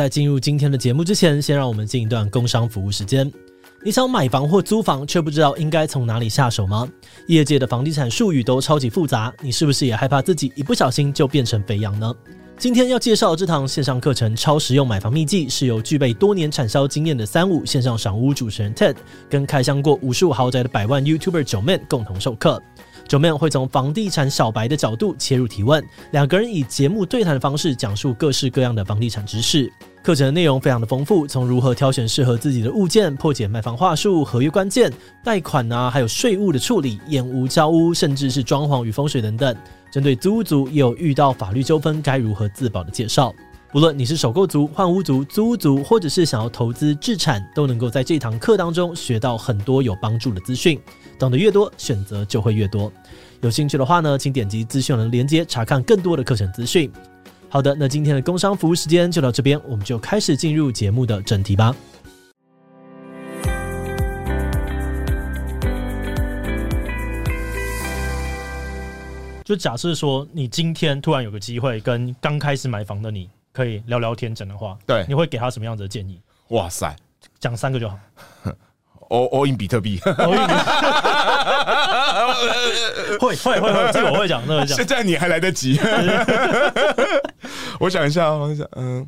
[0.00, 3.30] 在进入今天的节目之前，先让我们进一段工商服务时间。
[3.84, 6.88] 你想买房或租房，却不知道应该从哪里下手吗？
[7.26, 12.14] 业界的房地产术语都超级复杂，你是不是也害怕自己一不小心就变成肥羊呢？
[12.56, 18.96] 今天要介绍这堂线上课程《超实用买房秘籍》，是由具备多年产销经验的三五线上赏屋主持人 Ted
[19.28, 22.62] 跟开箱过无数豪宅的百万 YouTuber 九 Man 共同授课。
[23.10, 29.68] Joeman 会从房地产小白的角度切入提问，两个人以节目对谈的方式讲述各式各样的房地产知识。
[30.00, 34.92] 课程的内容非常的丰富，从如何挑选适合自己的物件、破解卖房话术、合约关键、
[35.24, 39.56] 贷款啊，还有税务的处理、验屋交屋，甚至是装潢与风水等等。
[39.90, 43.34] 针对租屋族也有遇到法律纠纷该如何自保的介绍。
[43.72, 50.76] 无论你是首购族、换屋族、租屋族，或者是想要投资置产，都能够在这堂课当中学到很多有帮助的资讯。
[51.20, 52.92] 懂得越多，选择就会越多。
[53.42, 56.90] 有兴趣的话呢，请点击资讯栏的链接查看更多的课程资讯。
[57.48, 61.72] 好的，那今天的工商服务时间就到这边，我们就开始进入节目的正题吧。
[69.44, 73.30] 就假设说，你今天突然有个机会跟刚开始买房的你
[73.60, 76.18] 可以聊聊天，整的话，对，你会给他什么样子的建议？
[76.48, 76.96] 哇塞，
[77.38, 77.98] 讲三个就好。
[79.10, 79.98] all all in 比特币，
[83.20, 84.76] 会会会会，这个我会讲，那个会讲。
[84.78, 85.78] 现在你还来得及。
[87.78, 89.06] 我想一下，我想，嗯，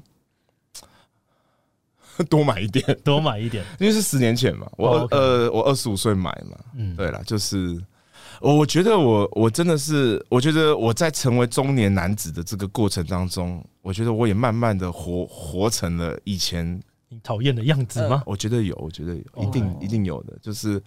[2.29, 5.55] 多买一点，多买一点，因为是十年前嘛，我呃、oh.
[5.57, 7.81] 我二十五岁买嘛，嗯，对了，就是
[8.43, 16.81] 我觉得我我真的是，我觉得我在成为中年男子的这个过程当中，我觉得我也慢慢的活活成了以前。
[17.09, 18.23] 你讨厌的样子吗？
[18.25, 20.33] 我觉得有，我觉得有，一定一定有的。
[20.41, 20.83] 就是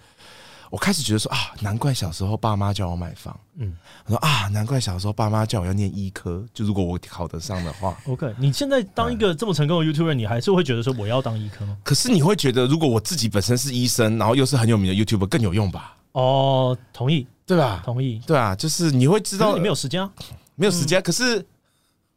[0.71, 3.39] 我开始觉得说啊，难怪小时候爸妈叫我买房。
[3.57, 6.43] 嗯，我说啊，难怪小时候爸妈叫我要念医科。
[6.51, 8.33] 就如果我考得上的话， OK。
[8.39, 11.77] 你现在当一个这么成功的 YouTuber，你还是会觉得说我要当医科吗？
[11.83, 15.95] 可是你会觉得，如果我自己本身是医生，然后又是很有名的 YouTuber，更有用吧？
[16.13, 17.81] 哦，同意，对吧？
[17.85, 20.11] 同意，对啊，就是你会知道你没有时间啊，
[20.55, 21.45] 没有时间，可是。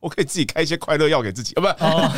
[0.00, 2.08] 我可以自己开一些快乐药给自己，啊，不，哦，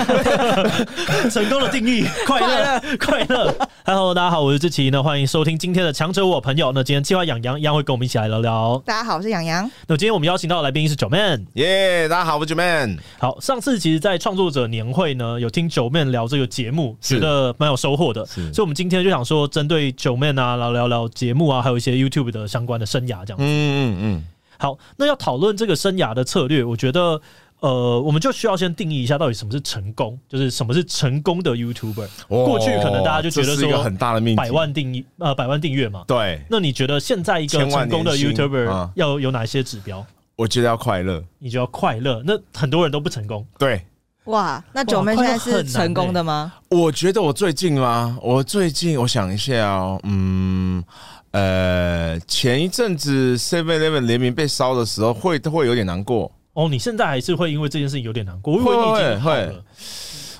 [1.33, 3.69] 成功的定义， 快乐，快乐。
[3.87, 6.73] Hello，大家好，我是志奇，那欢迎收听今天的强者我朋友。
[6.73, 8.83] 那今天计划养羊一样会跟我们一起来聊聊。
[8.85, 9.71] 大家好，我是养羊。
[9.87, 12.99] 那今天我们邀请到的来宾是 Joeman，耶，大家好，我是 Joeman。
[13.19, 23.39] 好，上次其实，在创作者年会呢，有听 Joeman 聊这个节目，觉得蛮有收获的，所以我们今天就想说，针对 Joeman 啊，来聊聊节目啊，还有一些 YouTube 的相关的生涯这样子。
[23.39, 24.25] 嗯嗯嗯。
[24.59, 27.23] 好，那要讨论这个生涯的策略，我觉得。
[27.60, 32.09] 呃，我们就需要先定义一下，到底什么是成功，就是什么是成功的 YouTuber。
[32.28, 36.04] 哦、过去可能大家就觉得说，一个很大的命题，百万订阅呃，百万订阅嘛。
[36.06, 36.41] 对。
[36.48, 40.04] 那你觉得现在一个成功的 YouTuber 要有哪些指标？
[40.37, 41.22] 我觉得要快乐。
[41.38, 42.22] 你就要快乐？
[42.25, 43.47] 那很多人都不成功。
[43.59, 43.82] 对。
[44.25, 46.53] 哇，那 Joeman 现在是成功的吗？
[46.69, 48.19] 我觉得我最近吗？
[48.22, 50.84] 我最近我想一下哦，嗯，
[51.32, 56.31] 呃，前一阵子 Seven Eleven 联名被烧的时候，会都会有点难过。
[56.55, 58.59] 哦，你现在还是会因为这件事情有点难过？
[58.59, 59.62] 会会会。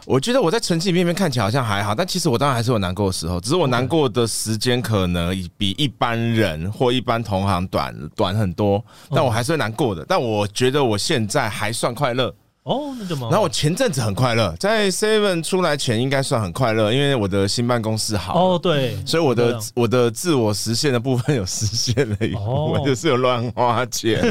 [0.07, 10.05] 我觉得我在成绩里面看起来好像还好，但其实我当然还是有难过的时候，只是我难过的时间可能比一般人或一般同行短短很多，但我还是会难过的。
[10.09, 12.35] 但我觉得我现在还算快乐。
[12.71, 13.29] 哦，那怎么？
[13.29, 18.55] 然后我前阵子很快乐，在 Seven 出来前应该算很快乐，因为我的新办公室好。
[18.55, 24.23] 哦，对，所以我的我的自我实现的部分有实现了一部分，我就是有乱花钱，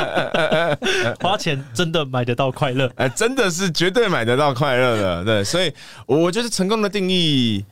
[1.20, 5.70] 花钱真的买得到快乐，哎，真的是绝对买得到快乐的，对，所以
[6.06, 7.62] 我觉得成功的定义。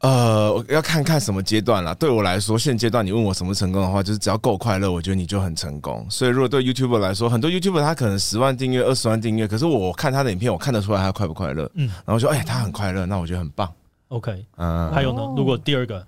[0.00, 1.94] 呃，我要看看什么阶段啦。
[1.94, 6.06] 对我来说，现阶段你问我什么成功的话，就是只要够快乐，我觉得你就很成功。
[6.10, 11.68] 所以，如果对 YouTuber 来说，很多 YouTuber 他可能十万订阅、二十万订阅，可是我看他的影片，我看得出来他快不快乐。
[11.74, 13.72] 嗯，然后说，哎，他很快乐，那我觉得很棒。
[14.08, 15.22] OK，嗯，还有呢？
[15.34, 16.06] 如果第二个，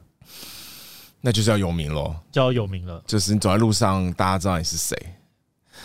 [1.22, 3.02] 那就是要有名咯，就要有名了。
[3.06, 4.94] 就是你走在路上，大家知道你是谁，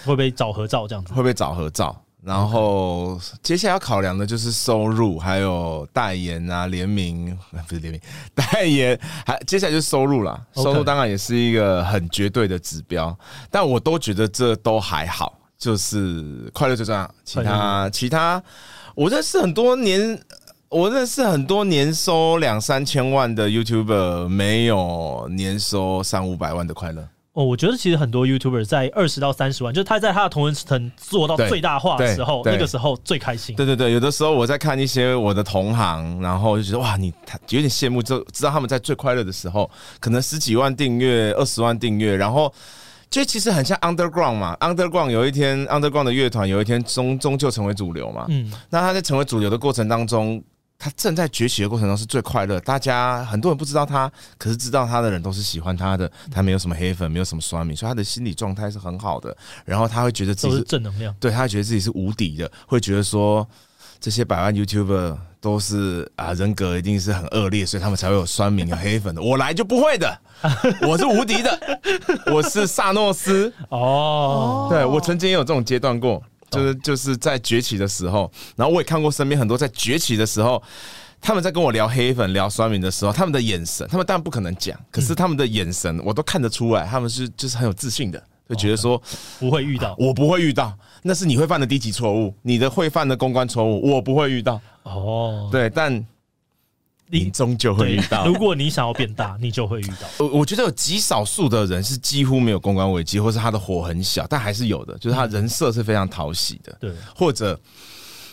[0.04, 1.14] 会不会找合照这样子？
[1.14, 2.03] 会不会找合照？
[2.24, 7.38] 然后接下来要考量的就是收入，还有代言啊、联名，
[7.68, 8.02] 不是联名，
[8.34, 10.42] 代言，还接下来就是收入啦。
[10.56, 13.14] 收入当然也是一个很绝对的指标，
[13.52, 17.14] 但我都觉得这都还好，就是快乐最重要。
[17.26, 18.42] 其他其他，
[18.96, 20.18] 我认识很多年，
[20.70, 27.06] 我认识很多年收两三千万的 YouTuber，没有年收三五百万的快乐。
[27.34, 33.56] 哦，我觉得其实很多 YouTuber 在二十到三十万，就是他在他的同温层做到最大化的时候，那个时候最开心。
[33.56, 37.12] 对对对，有的时候我在看一些我的同行，然后就觉得哇，你
[37.50, 39.68] 有点羡慕，就知道他们在最快乐的时候，
[40.00, 42.54] 可能十几万订阅、二十万订阅，然后
[43.10, 48.28] 就其实很像 underground 嘛，underground 有一天 underground 的乐团有一天终终究成为主流嘛。
[48.30, 50.40] 嗯，那他在成为主流的过程当中，
[50.84, 52.60] 他正在崛起的过程中是最快乐。
[52.60, 56.12] 大家很多人不知道他，可是知道他的人都是喜欢他的。
[56.30, 59.34] 他没有什么黑粉，没有什么酸民，所以他的心理状态是很好的。
[59.64, 63.48] 然后他会觉得自己是，是正能量，对，他觉得自己是无敌的，会觉得说
[63.98, 69.22] 这些百万 YouTuber 都是啊人格一定是很恶劣，所以他们才会有酸民有黑粉的。
[69.22, 70.20] 我来就不会的。
[70.86, 71.58] 我是无敌的，
[72.26, 74.68] 我是萨诺斯哦。
[74.70, 76.22] 对，我曾经也有这种阶段过，
[76.54, 80.62] 就是就是在崛起的时候，然后我也看过身边很多在崛起的时候，
[81.20, 89.02] 他们在跟我聊黑粉、聊酸民的时候，他们的眼神，他们当然不可能讲，可是他们的眼神我都看得出来，他们是就是很有自信的，就觉得说
[89.40, 95.50] 不会遇到，我不会遇到，那是你会犯的低级错误，你的会犯的公关错误，我不会遇到哦。
[95.52, 96.06] 对，但。
[97.14, 98.26] 你终究会遇到。
[98.26, 100.08] 如果你想要变大， 你就会遇到。
[100.18, 106.76] 我我觉得有极少数的人是几乎没有公关危机，或是他的火很小，但还是有的，就是他人设是非常讨喜的。
[106.80, 107.60] 对，或者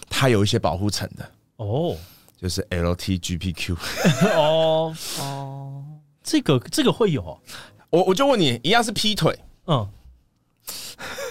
[0.08, 1.30] 他有一些保护层的。
[1.56, 1.94] 哦，
[2.40, 3.76] 就是 LTGPQ。
[4.34, 5.84] 哦哦，
[6.22, 7.38] 这个这个会有。
[7.90, 9.38] 我我就问你，一样是劈腿。
[9.66, 9.88] 嗯。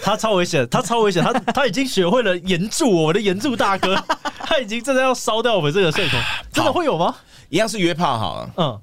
[0.02, 3.96] 他超危险，他超危险，他他已经学会了炎柱，我的炎柱大哥，
[4.40, 7.16] 他已经正在要烧掉我们这个社团，真的会有吗？
[7.50, 8.82] 一样是约炮好了，嗯，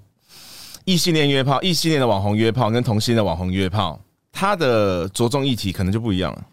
[0.84, 3.98] 异性恋约炮，异性恋的网红约炮跟同性的网红约炮，
[4.32, 6.44] 它的着重议题可能就不一样了，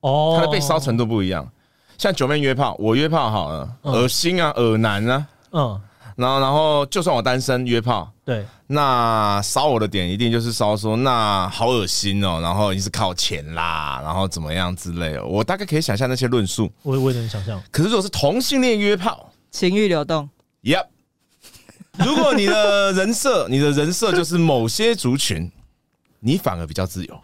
[0.00, 1.48] 哦，它的被烧程度不一样。
[1.96, 5.80] 像九妹约炮，我约炮好了，恶心啊，恶男啊，嗯。
[6.16, 17.62] 然后，然后，就算我单身约炮，对，那烧我的点一定就是烧说，那好恶心哦，然后一定是靠钱啦，然后怎么样之类的，我大概可以想象那些论述，我我也能想象。
[17.70, 20.28] 可是如果是同性恋约炮，情欲流动
[20.64, 20.86] ，Yep。
[22.04, 25.50] 如果你的人设，你的人设就是某些族群，
[26.20, 27.20] 你反而比较自由。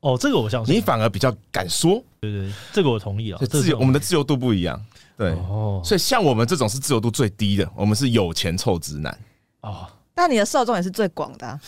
[0.00, 3.40] 哦，这个我相信，你反而比较敢说，对对，这个我同意啊。
[3.48, 4.80] 自由，我们的自由度不一样。
[5.16, 9.18] 对，哦，所以像我们这种是自由度最低的，我们是有钱臭直男
[9.62, 9.86] 哦。
[10.18, 11.60] 但你的受众也是最广的，啊，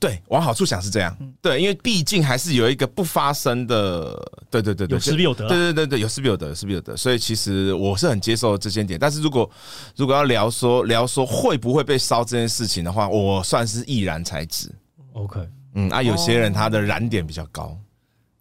[0.00, 4.12] 对，往好处想是这样，嗯，对，因为毕竟还是有一个不发生的，
[4.50, 8.98] 对对对对，有失必有得，对对对对，有失必有得，有失必有得，所以其实我是很接受这些点。
[8.98, 9.48] 但是如果
[9.94, 14.68] 如果要聊说聊说会不会被烧这件事情的话，我算是易燃材质。
[15.12, 17.78] OK，嗯，啊，有些人他的燃点比较高，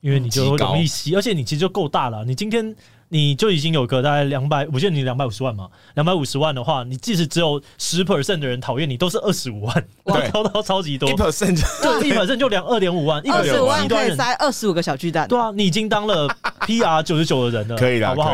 [0.01, 2.75] 因为你就容易吸，而且你其实就够大了，你今天。
[3.13, 16.25] 你就已经有个大概两百，我记得你两百五十万嘛，两百五十万的话，你即使只有十 percent 的人讨厌你，都是二十五万，哇， 超到超级多，一 percent 就一 percent 就两二点五万，一百五万可以塞二十五个小巨蛋，对啊，你已经当了
[16.61, 18.33] PR 九十九的人了， 可以了，好不好？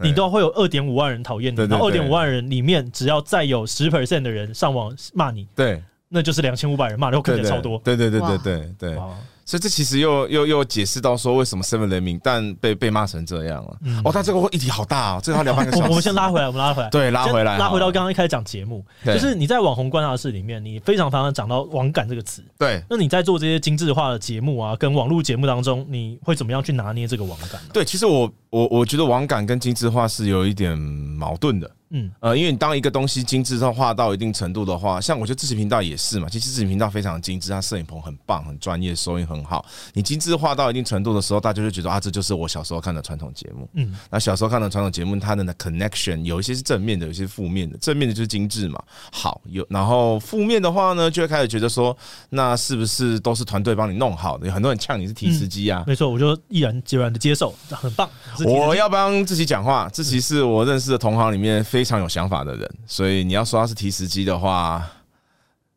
[0.00, 8.98] 你都会有二点五万人讨厌你，然后二点五万人里面，只要再有十 percent 的人上网骂你，对，那就是两千五百人骂，然后可能超多，对对对对对对。
[9.46, 13.76] 所以这其实又又又解释到说为什么 Seven 联名，但被被骂成这样了。
[13.82, 15.82] 嗯、哦，但这个议题好大哦，这个要聊半个小时。
[15.88, 22.42] 我们先拉回来，我们拉回来，对，拉回来，拉回到刚刚一开始讲节目，就是你在网红观察室里面，你非常常常讲到网感这个词。
[22.58, 27.70] 对，那你在做这些精致化的节目啊，跟网络节目当中，你会怎么样去拿捏这个网感呢？
[27.72, 31.70] 对，其实我我我觉得网感跟精致化是有一点矛盾的。
[31.90, 36.28] 嗯，呃，因为你当一个东西精致化到一定程度的话，像我觉得自己频道也是嘛。
[36.28, 39.64] 其实自己频道非常精致，它摄影棚很棒，很专业，收音很好。
[39.92, 43.68] 你精致化到一定程度的时候，大家就觉得啊，这就是我小时候看的传统节目。
[43.74, 47.78] 嗯，那小时候看的传统节目，它的 connection 有一些是正面的，有一些是负面的。
[47.78, 49.64] 正面的就是精致嘛，好有。
[49.70, 51.96] 然后负面的话呢，就会开始觉得说，
[52.30, 54.46] 那是不是都是团队帮你弄好的？
[54.46, 55.84] 有很多人呛你是提司机啊。
[55.86, 58.08] 没错，我就毅然决然的接受，很棒。
[58.44, 62.74] 我要帮自己讲话，自己是我认识的同行里面非常有想法的人。
[62.86, 64.82] 所以你要说他是提词机的话，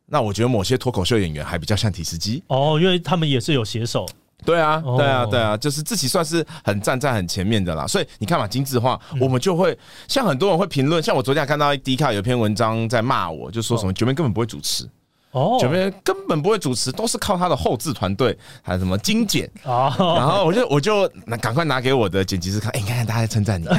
[0.06, 4.06] 那我觉得某些脱口秀演员还比较像提词机哦，因为他们也是有写手。
[4.46, 7.86] 对啊，对啊，对啊，就是自己算是很站在很前面的啦。
[7.86, 9.78] 所以你看嘛，精致化，我们就会
[10.08, 14.88] 像很多人会评论，像我昨天还看到 D 卡有篇文章在骂我，就说什么九妹根本不会主持。
[15.32, 19.50] 哦，九妹根本不会主持，都是靠他的后置团队，还有什么精简。
[19.64, 19.94] 哦。
[20.18, 23.78] 然后我就我就那赶快拿给我的剪辑师看，哎，你看看大家在称赞你， 很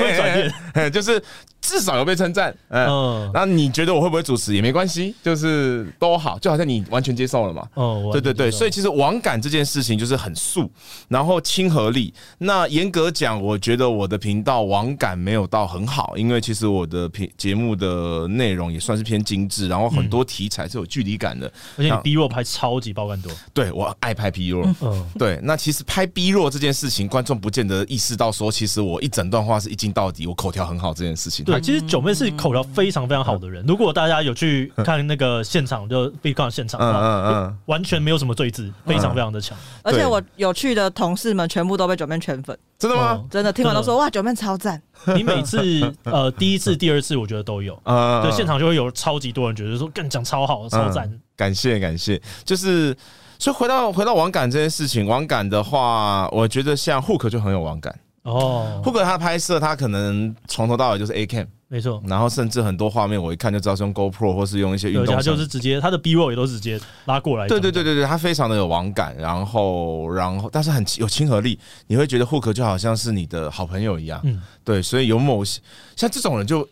[0.00, 0.32] 会转
[0.74, 1.22] 变， 就是
[1.62, 2.54] 至少有被称赞。
[2.68, 7.66] 嗯，那你觉得我会不会主持也没关系，就是都好，就好像你完全接受了嘛。
[7.74, 10.70] 哦，对对对，所以其实网感这件事情就是很素，
[11.08, 12.12] 然后亲和力。
[12.38, 19.68] 那严格讲，我觉得我的频道网感没有到很好，因为其实我的频节目的内容也算是偏精致。
[19.68, 21.46] 然后很多题材是有距离感的，
[21.78, 23.32] 而且你 B 弱拍超级爆肝多。
[23.54, 25.38] 对，我爱拍 B 弱，嗯，对。
[25.42, 31.44] 那其实拍 B 弱这件事情，观众不见得意识到说，其实我一整段话是一镜到底，我口条很好这件事情。
[31.52, 33.64] 对，其实九妹是口条非常非常好的人。
[33.66, 39.56] 如果大家有去看那个现场，就 BigCon 现场的话，嗯嗯，完全没有什么赘字，非常非常的强。
[39.82, 43.22] 而且我有去的同事们全部都被九妹圈粉，真的吗？
[43.30, 44.80] 真的，听完都说哇，九妹超赞。
[45.14, 45.60] 你每次
[46.04, 47.74] 呃第一次、第二次，我觉得都有，
[48.22, 51.10] 对，现场就会有超级多人觉得说更讲超好，超赞。
[51.36, 52.96] 感谢感谢，就是。
[53.38, 58.80] 所以回到回到网感这件事情，网感的话，我觉得像 Hook 就很有网感哦。
[58.84, 62.02] Hook 他拍摄，他可能从头到尾就是 A cam，没错。
[62.06, 65.14] 然后甚至很多画面，我一看就知道是用 GoPro 或是用一些运动。
[65.14, 67.48] 他就是直接他的 B roll 也都是直接拉过来。
[67.48, 74.20] 对对对对对，他非常的有网感，然后然后但是很有亲和力，你会觉得 Hook 就好像是你的好朋友一样。
[74.24, 75.60] 嗯，对，所以有某些
[75.96, 76.68] 像这种人就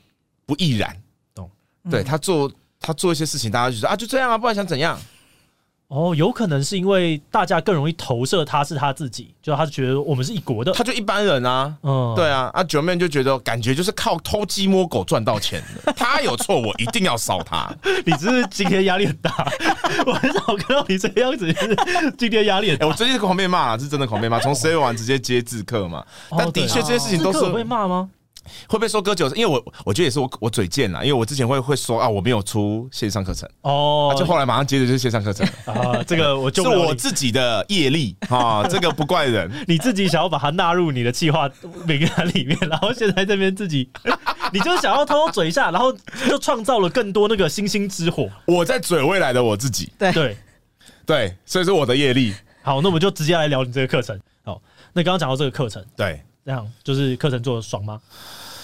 [0.47, 0.97] 不易燃，
[1.35, 1.51] 懂？
[1.91, 4.99] 对他做他做一些事情，大家就说啊就这样啊，不然想怎样？
[5.91, 17.69] 哦，有可能是因为大家更容易投射他是他自己，就他觉得我们是一国的，他就一般人啊，嗯，对啊，啊九妹就觉得感觉就是靠偷鸡摸狗赚到钱的，他有错我一定要烧他。
[18.07, 19.33] 你只是今天压力很大，
[20.07, 21.53] 我很少看到你这样子，
[22.17, 22.87] 今天压力很大。
[22.87, 28.09] 欸、我最近狂被骂，是真的狂被骂，从 C 完直接接自客嘛，哦、但的确这些事情都是被骂吗？
[28.69, 29.37] 会不会说割韭菜？
[29.37, 41.51] 因为我我觉得也是我我嘴贱啦，因为我之前会会说啊，我没有出线上课程哦，就后来马上接着就是线上课程 啊，这个我就是我自己的业力啊，这个不怪人， 你自己想要把它纳入你的计划
[41.87, 43.89] 名单里面，然后现在这边自己，
[44.53, 45.93] 你就想要偷偷嘴一下，然后
[46.29, 48.29] 就创造了更多那个星星之火。
[48.47, 50.37] 我在嘴未来的我自己，对对
[51.07, 52.35] 对，所以说我的业力。
[52.63, 54.19] 好，那我们就直接来聊你这个课程。
[54.45, 54.61] 好，
[54.93, 58.01] 那刚刚讲到这个课程，对，这样就是课程做的爽吗？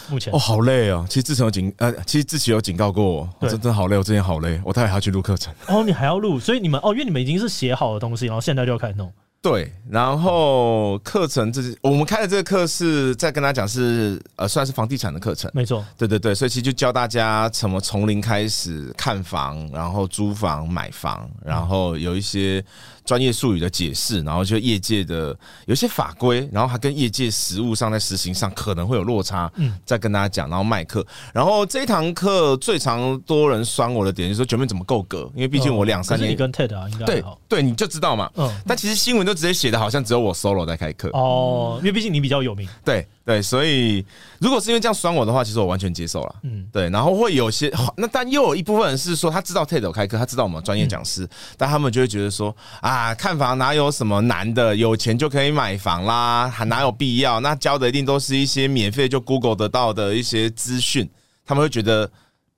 [0.08, 1.04] 目前哦，好累哦。
[1.08, 5.52] 其实志成有警呃，其实志奇有警告过我，我真的好累，我之前好累，我待会还要去录课程。
[5.68, 9.12] 哦，你还要录，所以你们哦，因为你们已经是写好的东西，然后现在就要开始弄。
[9.42, 15.84] 对，然后课程这是我们开的这个课是在跟他讲是呃，算是房地产的课程，没错。
[15.96, 22.64] 对对对，所以其实就教大家怎么从零开始看房，然后租房、买房，然后有一些。
[23.06, 25.34] 专业术语的解释，然后就业界的
[25.66, 35.30] 有些法规，然后还跟业界实务上在实行上可能会有落差，嗯，再跟大家讲，然后卖课，然后这一堂课最常多人酸我的点就是说九妹怎么够格？
[35.34, 41.08] 因为毕竟我两三年，你跟 TED 啊，应该对对，你就知道嘛，嗯，但其实新闻都直接写的好像只有我 solo 在开课。
[41.12, 43.06] 哦，因为毕竟你比较有名，对。
[43.26, 44.06] 对，所以
[44.38, 46.34] 如果是因为这样酸我的话，其实我完全接受了。
[46.42, 57.40] 嗯，对，然后会有些 那，但又有一部分人是说，他知道 TED 有开课，他知道我们专业讲师，嗯、但他们就会觉得说啊，看房哪有什么难的，有钱就可以买房啦，还哪有必要？
[57.40, 61.08] 那教的一定都是一些免费就 Google 得到的一些资讯，
[61.44, 62.10] 他们会觉得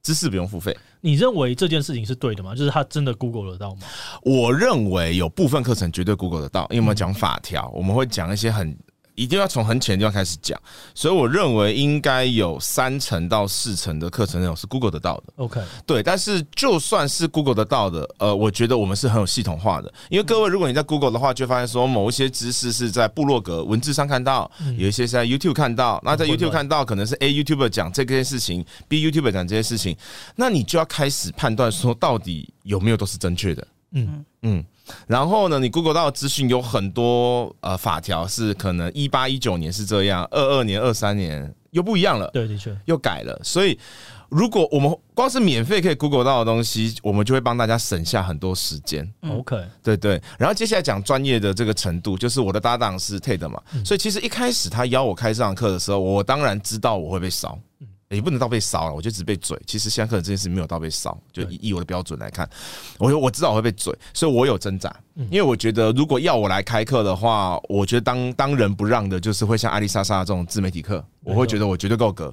[0.02, 0.76] 知识不用付费。
[1.00, 2.54] 你认为这件事情是对的吗？
[2.56, 3.82] 就是他真的 Google 得到吗？
[4.22, 8.76] 我认为有部分课程绝对 Google 得到，因为我们讲法条，我们会讲一些很。
[9.18, 10.56] 一定要从很浅的地方开始讲，
[10.94, 15.32] 所以我认为应该有三成到四成的课程内容是 Google 得到的。
[15.36, 19.92] OK，对，但是就算是 Google 得到的，呃，我觉得我们是很有系统化的。
[20.08, 26.00] 因为各位，如果你在 Google 的话，就发现说某一些知识是在部落格文字上看到，有一些是在 YouTube 看到。
[26.04, 29.96] 那在 YouTube 看到，可能是 A YouTuber 讲这件事情，B YouTuber 讲这些事情，
[30.36, 33.66] 那你就要开始判断说，到底有没有都是正确的。
[33.92, 34.64] 嗯嗯。
[35.06, 43.38] 然后呢，你 Google 到的资讯有很多呃法条是可能一八一九年是这样，二二年、二三年又不一样了，对，的确又改了。
[43.42, 43.78] 所以
[44.28, 49.10] 如果我们光是免费可以 Google 到的东西，我们就会帮大家省下很多时间。
[49.28, 50.20] OK，对对。
[50.38, 57.58] 然后接下来讲专业的这个程度，就是我的搭档是 TED 嘛，所以其实一开始他邀我开这堂课的时候，我当然知道我会被烧。
[58.10, 59.60] 也不能到被烧了，我就只被嘴。
[59.66, 62.48] 其实现在课程这件事没有到被烧，就以我的标准来看，
[62.98, 64.94] 我我知道我会被嘴，所以我有挣扎。
[65.30, 72.32] 因为我觉得如果要我来开课的话，我觉得当当仁不让的就是会像艾丽莎莎这种自媒体课，我会觉得我绝对够格。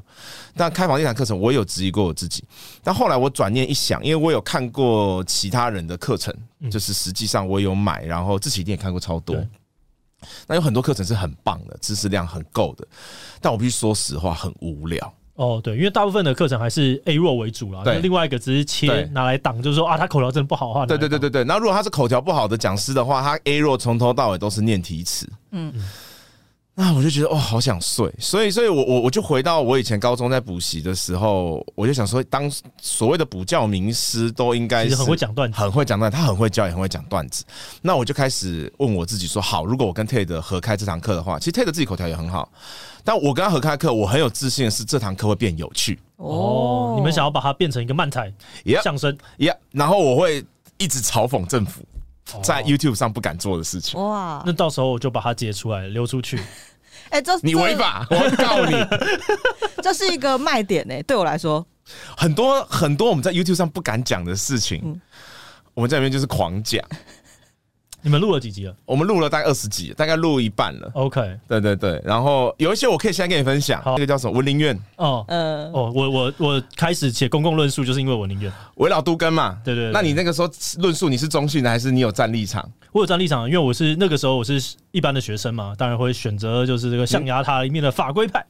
[0.55, 2.43] 但开房地产课程，我有质疑过我自己。
[2.83, 6.33] 但后来我转念一想，因为我有看过其他人的课程，
[6.69, 9.35] 就是实际上我有买，然后自己一定也看过超多。
[10.47, 12.87] 那有很多课程是很棒的，知识量很够的，
[13.41, 15.13] 但我必须说实话，很无聊。
[15.35, 17.83] 哦，对，因为大部分的课程还是 A 弱为主啦。
[17.83, 20.85] 对，另外一个只是切拿来挡，就是说啊，他口条真的不好的话。
[20.85, 21.43] 对对对对对。
[21.43, 25.29] 那如果他是口条不好的讲师的话，他 A 弱从头到尾都是念题词。
[25.51, 25.73] 嗯。
[26.77, 28.13] 那我就觉得哦，好想睡。
[28.19, 32.51] 所以，所以我我我就回到我以前高中在补习的时候，我就想说，当
[32.81, 37.45] 所谓的补教名师都应该是很会讲段子，很会讲段子，他很会教，也很会讲段子。
[37.81, 42.51] 那我就开始问我自己说，好，如果我跟 TED 合开这堂课的话，其实 TED 自己口条也很好。
[43.05, 46.95] 但我跟他合开课，我很有自信的是这堂课会变有趣哦。
[46.97, 48.33] 你们想要把它变成一个漫才
[48.83, 50.43] 相声，yeah, 然后我会
[50.77, 51.81] 一直嘲讽政府
[52.41, 53.99] 在 YouTube 上不敢做的事情。
[53.99, 56.39] 哇，那到时候我就把它截出来流出去。
[57.09, 58.73] 哎、欸，这你违法，我告你。
[59.83, 61.65] 这是一个卖点呢，对我来说，
[62.17, 64.99] 很多很多我们在 YouTube 上不敢讲的事情，嗯、
[65.75, 66.83] 我们在里面就是狂讲。
[68.05, 68.75] 你们录了几集了？
[68.85, 70.91] 我们录了大概二十集，大概录一半了。
[70.93, 73.81] OK，对对对，然后有一些我可以现在跟你分享。
[73.81, 74.79] 好那个叫什么文林院？
[74.97, 79.57] 哦，呃，哦，我我我开始写公共论述，就是因为文林院围绕都根嘛。
[79.65, 80.47] 对，对对，那你那个时候
[80.77, 82.71] 论述你是中性的，还是你有站立场？
[82.91, 88.45] 我有站立场，因为我是那个时候我是一般的学生嘛，当然会选择就是这个象牙塔里面的法规派。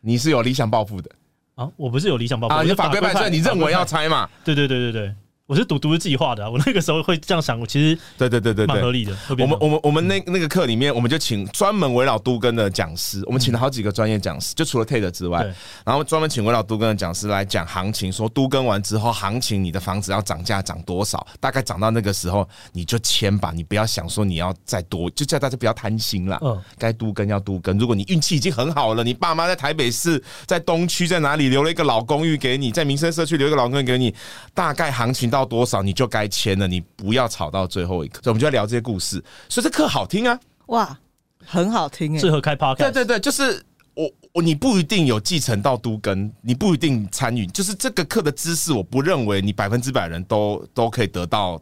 [0.00, 1.08] 你是有理想抱负的
[1.54, 1.70] 啊？
[1.76, 4.28] 我不是有理想抱负啊，你是法规派，所以你认为要拆嘛？
[4.44, 5.14] 对对对对对。
[5.46, 9.16] 我是读读计划的，我那个时候会这样想，我其实对对对对蛮合理的。
[9.38, 15.46] 我们我们我们那那个课里面，我们就请专门围绕都更的讲师，我们请了好几个专业讲师，就除了 Ted 之外，
[15.84, 26.40] 然后专门请围绕都更的讲师来讲行情，说都更完之后行情，你的房子要涨价涨多少，大概涨到那个时候你就签吧，你不要想说你要再多，就叫大家不要贪心啦。
[26.42, 27.78] 嗯，该都更要都更。
[27.78, 34.12] 如果你运气已经很好了，你爸妈在台北市，在东区在哪里留了一个老公寓给你，在民生社区留一个老公寓给你，
[34.52, 36.06] 大概行情到多少你就。
[36.08, 38.20] 该签了，你不要吵到最后一刻。
[38.22, 40.38] 所以我们就要聊这些故事，所以这课好听啊！
[40.66, 40.96] 哇，
[41.44, 42.76] 很好听哎，适合开 podcast。
[42.76, 43.60] 对对对，就是
[43.94, 47.44] 我我你不一定有继承到都根，你不一定参与。
[47.48, 51.60] 就是这个课的知识，我不认为你百分之百人都都可以得到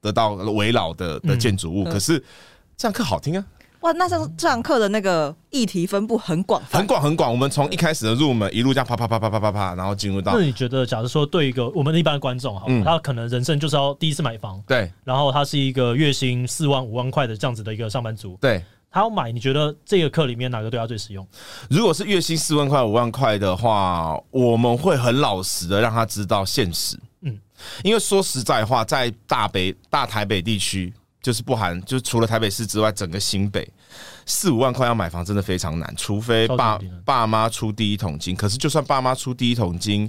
[0.00, 1.84] 得到围绕的的建筑物。
[1.84, 2.22] 嗯、可是
[2.76, 3.46] 这样课好听啊！
[3.84, 7.30] 哇，那这这堂课的那个议题分布很广，很广很广。
[7.30, 10.32] 我们从一开始的入门一路这样啪啪啪啪啪啪啪，然后进入到。
[10.32, 21.28] 那你觉得，假如说对一个我们一般的观众哈，他可能人生就是要第一次买房，对，然后他是一个月薪四万五万块的这样子的一个上班族，对，他要买，你觉得这个课里面哪个对他最实用？
[21.68, 27.38] 如果是月薪四万块五万块的话，我们会很老实的让他知道现实，嗯，
[27.82, 30.90] 因为说实在话，在大北大台北地区。
[31.24, 33.66] 就是不含，就是除了台北市之外，整个新北
[34.26, 38.36] 四五万块要买房真的非常难，除非爸爸妈出第一桶金。
[38.36, 40.08] 可是就算爸妈出第一桶金，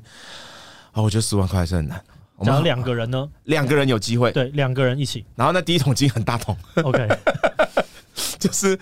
[0.91, 2.03] 啊，我觉得四万块还是很难。
[2.35, 3.29] 我们两个人呢？
[3.45, 5.25] 两个人有机会，对，两个人一起。
[5.37, 7.07] 然后那第一桶金很大桶，OK，
[8.37, 8.77] 就是。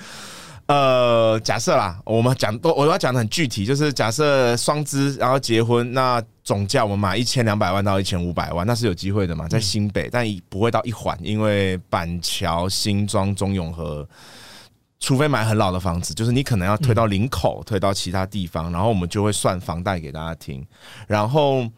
[0.66, 14.08] 呃，假设啦，我们讲都我要讲的很具体，就是假设双资然后结婚，那总价我们买一千两百万到一千五百万，那是有机会的嘛，在新北，但不会到一环，因为板桥、新庄、中永和，
[15.02, 20.66] 除非买很老的房子，就是你可能要推到林口，推到其他地方，然后我们就会算房贷给大家听，
[21.08, 21.70] 然后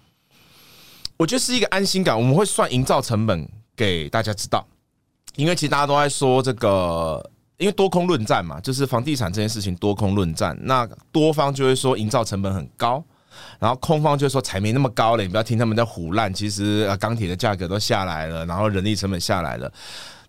[1.17, 4.63] 我觉得是一个安心感，我们会算营造成本给大家知道，
[5.37, 7.31] 因为其实大家都在说这个。
[7.57, 10.57] 因为多空论战嘛，就是房地产这件事情多空论战。
[10.61, 13.03] 那多方就会说营造成本很高，
[13.59, 15.23] 然后空方就会说才没那么高了。
[15.23, 19.71] 你不要听他们在胡乱，其实钢铁的价格都下来了，然后人力成本下来了。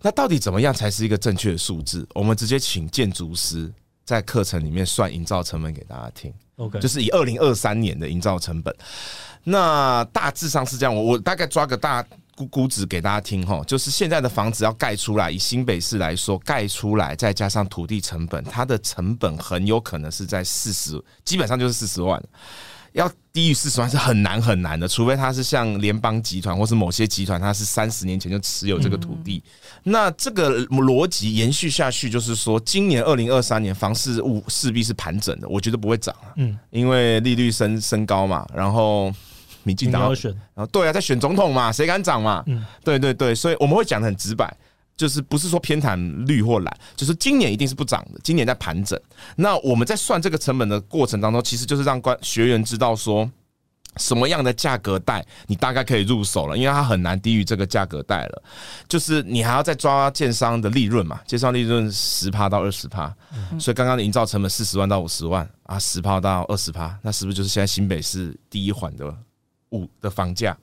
[0.01, 2.07] 那到底怎么样才是一个正确的数字？
[2.13, 3.69] 我们直接请建筑师
[4.05, 6.33] 在课程里面算营造成本给大家听。
[6.55, 8.73] OK，就是以二零二三年的营造成本。
[9.43, 12.05] 那大致上是这样，我我大概抓个大。
[12.37, 22.23] 估估值给大家听哈，就是现在的房子要盖出来，以新北市来说，盖出来再加上土地成本，它的成本很有可能是在四十，基本上就是四十万，
[22.93, 29.43] 要低于四十万是很难很难的，除非它是像联邦集团或是某些集团，它是三十年前就持有这个土地。
[29.81, 39.11] 那这个逻辑延续下去，就是说，今年二零二三年房市物势必是盘整的，我觉得不会涨啊，嗯，因为利率升升高嘛，然后。
[39.67, 42.41] 民进党要选，然后对啊，在选总统嘛，谁敢涨嘛？
[42.47, 44.51] 嗯，对对对，所以我们会讲的很直白，
[44.95, 48.97] 就是不是说偏袒绿或蓝，就是今年一定是不涨的，今年在盘整。
[49.35, 53.29] 那我们在算这个成本的过程当中，其实就是让观学员知道说，
[53.97, 58.43] 什么样的价格带你大概可以入手了，因为它很难低于这个价格带了。
[58.87, 63.11] 就是你还要再抓建商的利润嘛，建商利润十趴到二十趴，
[63.59, 69.11] 所以刚刚的营造成本四十万到五十万啊，十趴到二十趴，那是不是就是现在新北市第一环的？
[69.71, 70.57] 五的房价，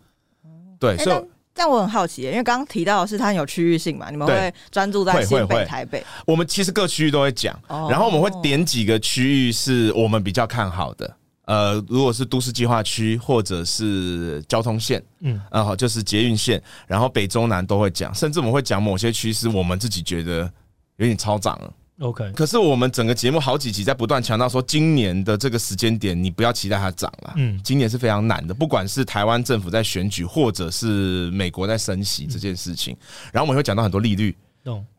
[0.79, 6.05] 对，所以但我很好奇，因为刚刚提到的是它有区域性嘛，你们会专注在新北、台北。
[6.27, 11.17] 我们其实各区域都会讲，然后我们会点几个区域是我们比较看好的。
[11.47, 20.51] 呃，如果是都市计划区或者是交通线，嗯，啊，好，就是捷运线，然后北中南都会讲，甚至我们会讲某些区是我们自己觉得
[20.97, 21.73] 有点超涨了。
[22.01, 27.35] OK，可是我们整个节目好几集在不断强调说，今年的这个时间点，你不要期待它涨了。
[27.37, 32.97] 嗯，今年是非常难的，不管是台湾政府在选举，或者是美国在升息这件事情。
[33.33, 34.37] 然后我们会讲到很多利率，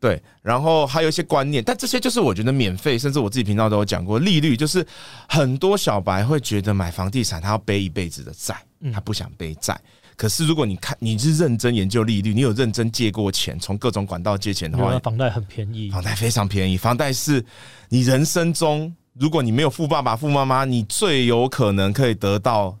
[0.00, 4.86] 对，然后还有一些观念，但这些就是我觉得免费，甚至我自己频道都有讲过，利率就是
[5.28, 8.56] 很多小白会觉得买房地产他要背一辈子的债，
[8.90, 9.78] 他不想背债。
[10.16, 16.76] 可是，如果你看你是认真研究利率，你有认真借过钱，从各种管道借钱的话，房贷很便宜，房贷非常便宜。
[16.78, 17.44] 房贷是
[17.90, 22.76] 你人生中如果你没有富爸爸、富妈妈，你最有可能可以得到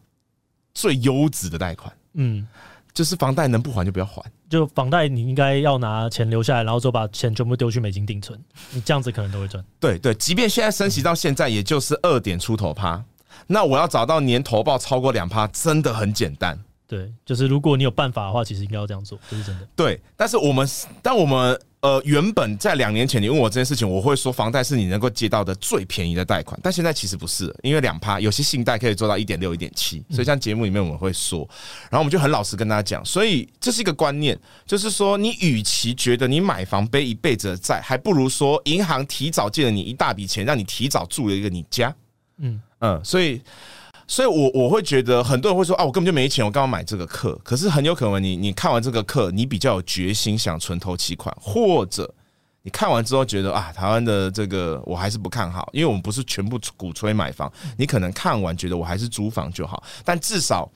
[0.72, 1.92] 最优质的贷款。
[2.14, 2.46] 嗯，
[2.94, 4.22] 就是房贷能不还就不要还。
[4.48, 9.62] 就房贷你应该要拿钱留下来，然后就把钱全部丢去美金定存，你这样子可能都会赚。
[9.78, 13.04] 对对，即便现在升息到现在，也就是二点出头趴。
[13.46, 16.58] 那我要找到年投报超过两趴，真的很简单。
[16.88, 19.66] 对，就是如果你有办法的话，其实应该要这样做，这是真的。
[19.74, 20.68] 对，但是我们，
[21.02, 31.40] 但我们呃，原本在两年前你问我这件事情，我会说房贷是你能够借到的最便宜的贷款，但现在其实不是，因为两趴有些信贷可以做到一点六、一点七，所以像节目里面我们会说，
[31.90, 41.92] 然后我们就很老实跟大家讲，所以这是一个观念，就是说你与其觉得你买房背一辈子的债，还不如说银行提早借了你一大笔钱，让你提早住了一个你家。
[42.38, 43.42] 嗯嗯，所以。
[44.08, 47.36] 所以我，我我会觉得很多人会说啊，我根本就没钱，我干嘛买这个课？
[47.42, 52.12] 可是很有可能你，你你看完这个课，你比较有决心想存头期款，或者
[52.62, 59.82] 你看完之后觉得啊，台湾的这个我还是不看好，因为我们不是全部鼓吹买房，你可能看完觉得我还是租房就好。
[60.04, 60.70] 但至少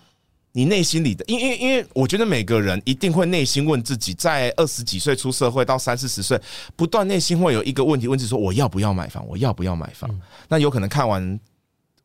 [0.51, 6.41] 你内心里的，因为因为我觉得每个人一定会内心问自己，在二十几岁出社会到三四十岁，
[6.75, 9.25] 不断内心会有一个问题，问自己说我要不要买房？
[9.29, 10.11] 我要不要买房？
[10.49, 11.39] 那有可能看完。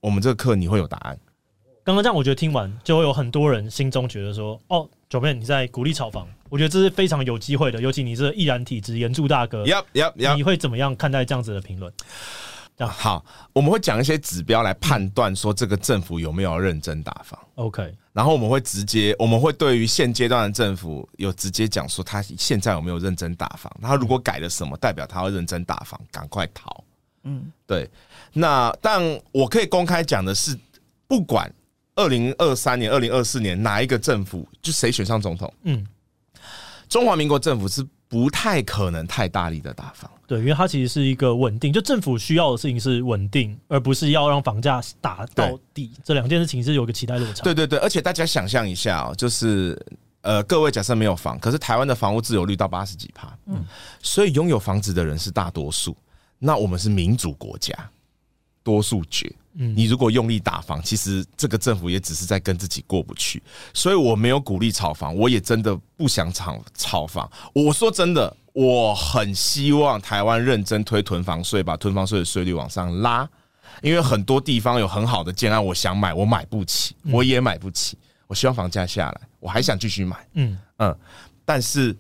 [0.06, 1.18] 我们这个课你会有答案。
[1.84, 9.64] 刚刚这样，我觉得听完就会有很多人心中觉得说：“哦，Joeman 你在鼓励炒房。”我觉得这是非常有机会的，尤其你是易燃体质严助大哥。
[9.64, 10.36] Yep, yep, yep.
[10.36, 11.92] 你会怎么样看待这样子的评论？
[12.78, 17.40] 这样好，我们会讲一些指标来判断说这个政府有没有认真打房。
[17.56, 23.76] OK，然后我们会直接，我们会对于现阶段的政府有直接讲说他现在有没有认真打房。
[23.82, 26.84] 他如果改了什么，代表他要认真打房，赶快逃。
[27.26, 27.90] 嗯，对。
[28.34, 30.58] 那但我可以公开讲的是，
[31.08, 31.54] 不管
[31.96, 35.86] 二零二三年、二零二四年哪一个政府，就谁选上总统，嗯，
[36.90, 45.92] 中华民国政府是不太可能太大力的打房，对，因为它其实是一个稳定，就政府需要的事情是稳定，而不是要让房价打到底。
[46.04, 47.44] 这两件事情是有个期待落差。
[47.44, 49.80] 对对对，而且大家想象一下哦，就是
[50.22, 53.64] 呃，各位假设没有房，可是台湾的房屋自有率到八十几趴，嗯，
[54.02, 55.96] 所以拥有房子的人是大多数。
[56.46, 57.74] 那我们是民主国家。
[58.64, 63.40] 多数决，你如果用力打房，其实这个政府也只是在跟自己过不去，
[63.76, 67.32] 所以我没有鼓励炒房，我也真的不想炒炒房。
[67.54, 73.30] 我说真的，我很希望台湾认真推囤房税，把囤房税的税率往上拉，
[73.84, 77.96] 因为很多地方有很好的建案，我想买，我买不起，我也买不起。
[78.26, 80.98] 我希望房价下来，我还想继续买，嗯嗯，
[81.46, 81.96] 但是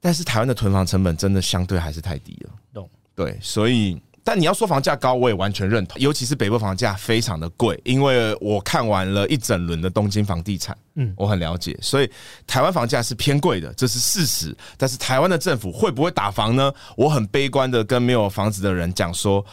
[0.00, 2.90] 但是台湾的囤房成本真的相对还是太低了，懂？
[3.16, 4.00] 对，所以。
[4.28, 12.10] 但你要说房价高，我也完全认同，尤其是北部房价非常的贵，因为我看完了一整轮的东京房地产，嗯，我很了解，所以
[12.44, 14.52] 台湾房价是偏贵的，这是事实。
[14.76, 16.72] 但是台湾的政府会不会打房呢？
[16.96, 19.46] 我很悲观的跟没有房子的人讲说，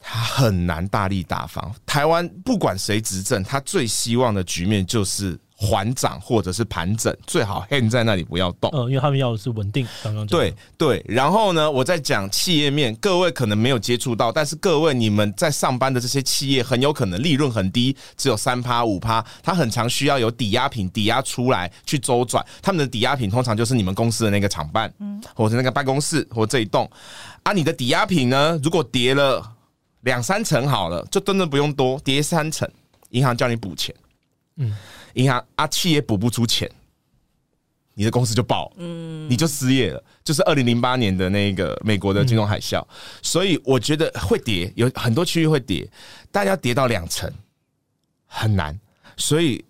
[0.00, 1.72] 他很难大力打房。
[1.86, 5.38] 台湾不管谁执政，他最希望的局面就是。
[5.62, 8.70] 缓涨或者是盘整，最好 hang 在那里不要动。
[8.72, 9.86] 嗯，因为他们要的是稳定。
[10.02, 22.42] 刚刚对对，然后呢，我在讲企业面，各位可能没有接触到，但是各位你们在上班的这些企业，很有可能利润很低，只有三趴五趴，它很常需要有抵押品抵押出来去周转。
[22.62, 26.90] 他们的抵押品通常就是你们公司的那个厂办，嗯，或者那个办公室或这一栋。
[27.42, 29.46] 啊，你的抵押品呢，如果跌了
[30.00, 32.66] 两三成好了，就真的不用多，跌三成，
[33.10, 33.94] 银行叫你补钱，
[34.56, 34.74] 嗯。
[35.14, 36.70] 银行啊，企业补不出钱，
[37.94, 40.02] 你的公司就爆，嗯，你就失业了。
[40.24, 42.84] 就是二零零八年的那个美国的金融海啸，
[43.22, 45.88] 所以我觉得会跌，有很多区域会跌，
[46.30, 47.30] 但要跌到两成
[48.26, 48.78] 很难。
[49.16, 49.64] 所以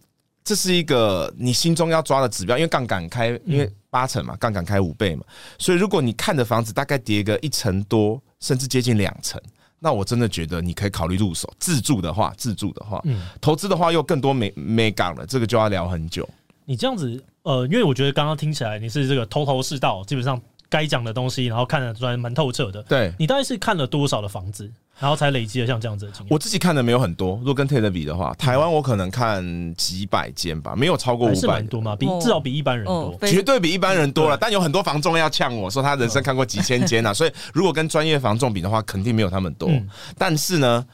[0.45, 5.25] 这是一个你心中要抓的指标，因为杠杆开，因为八成嘛，杠杆开五倍嘛，
[5.59, 9.41] 所以如果你看的房子大概跌个一成多，甚至接近两成。
[9.83, 16.29] 那我真的觉得你可以考虑入手自住的话，自住的话，嗯，投资的话又更多没没港了，这个就要聊很久。
[16.67, 22.83] 你这样子，呃，因为我觉得刚刚听起来你是这个头头是道，基本上该讲的东西，然后看得出来蛮透彻的。
[22.85, 24.71] 对，你大概是看了多少的房子？
[24.99, 26.29] 然后才累积了像这样子的经验。
[26.31, 31.35] 我自己看的没有很多，如果跟 Ted 比的话，台湾我可能看几百间吧，没有超过五百。
[31.35, 34.37] 是蛮多嘛，比至少比一般人多，绝对比一般人多了。
[34.37, 39.71] 但有很多房仲要呛我说他人生看过几千间啊，所以如果跟专业房仲比的话，肯定没有他们多。
[40.19, 40.87] 但是呢，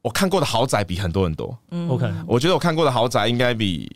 [0.00, 1.58] 我看过的豪宅比很多人多。
[1.88, 3.90] OK，我觉得我看过的豪宅应该比。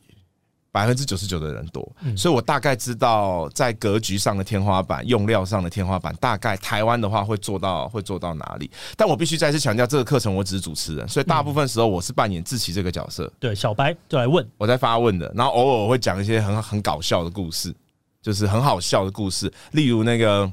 [0.71, 8.71] 百分之九十九的人多，所以我大概知道在格局上的天花板、用料上的天花板，大概台湾的话会做到会做到哪里？
[8.97, 13.33] 但我必须再次强调，这个课程我只是主持人，所以大部分时候我是扮演志奇这个角色。
[13.41, 17.75] 对，小白就来问，我在发问的，然后偶尔会讲一些很很搞笑的故事，
[18.23, 20.51] 就是很好笑的故事，例如那个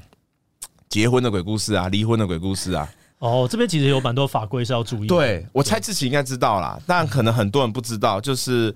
[0.88, 2.90] 结婚的鬼故事啊，离婚的鬼故事啊。
[3.20, 5.08] 哦，这边其实有蛮多法规是要注意的。
[5.08, 8.74] 对，我猜志奇应该知道啦，但可能很多人不知道，就是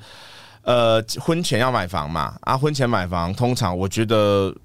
[0.70, 4.56] 呃，婚前要买房嘛，啊，婚前买房，通常我觉得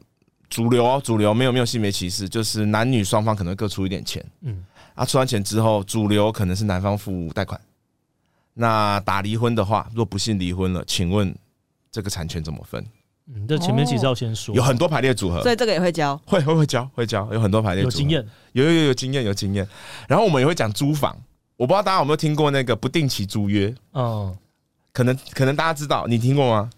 [0.51, 4.62] 主流哦，主流没有没有性别歧视，就是男女双方可能各出一点钱，嗯，
[4.95, 7.59] 啊，出完钱之后，主流可能是男方付贷款。
[8.53, 11.35] 那打离婚的话，若不幸离婚了，请问
[11.90, 12.85] 这个产权怎么分？
[13.35, 19.67] 嗯，这前面其实要先说，有很多排列组合，所以这个也会教，会会会教会教，有很多排列组合，有经验，有有有有经验有经验。
[20.07, 21.17] 然后我们也会讲租房，
[21.57, 23.75] 我不知道大家有没有听过那个不定期租约？
[23.93, 24.37] 哦，
[24.94, 26.70] 可能可能大家知道，你听过吗？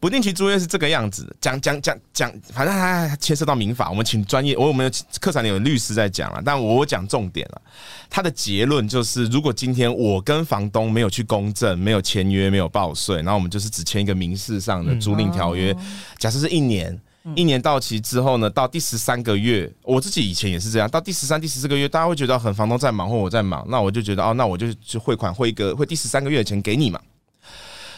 [0.00, 7.62] 不定期租约是这个样子，讲讲讲讲，反正它牵涉到民法，我们请专业，我们课程里有律师在讲了，但我讲重点了。
[8.10, 15.74] 他的结论就是，如果今天我跟房东没有去公证，没有签约，没有报税，然后我们就是只签一个民事上的租赁条约，
[16.18, 16.98] 假设是一年，
[17.34, 27.00] 一年到期之后呢，到第十三个月，我自己以前也是这样，到第十三、第十四个月，大家会觉得很房东在忙或我在忙，那我就觉得哦，那我就去汇款汇一个汇第十三个月的钱给你嘛。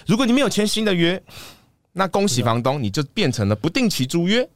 [0.07, 1.23] 如果你没有签新的约。
[1.99, 4.47] 那恭喜房东，你就变成了不定期租约。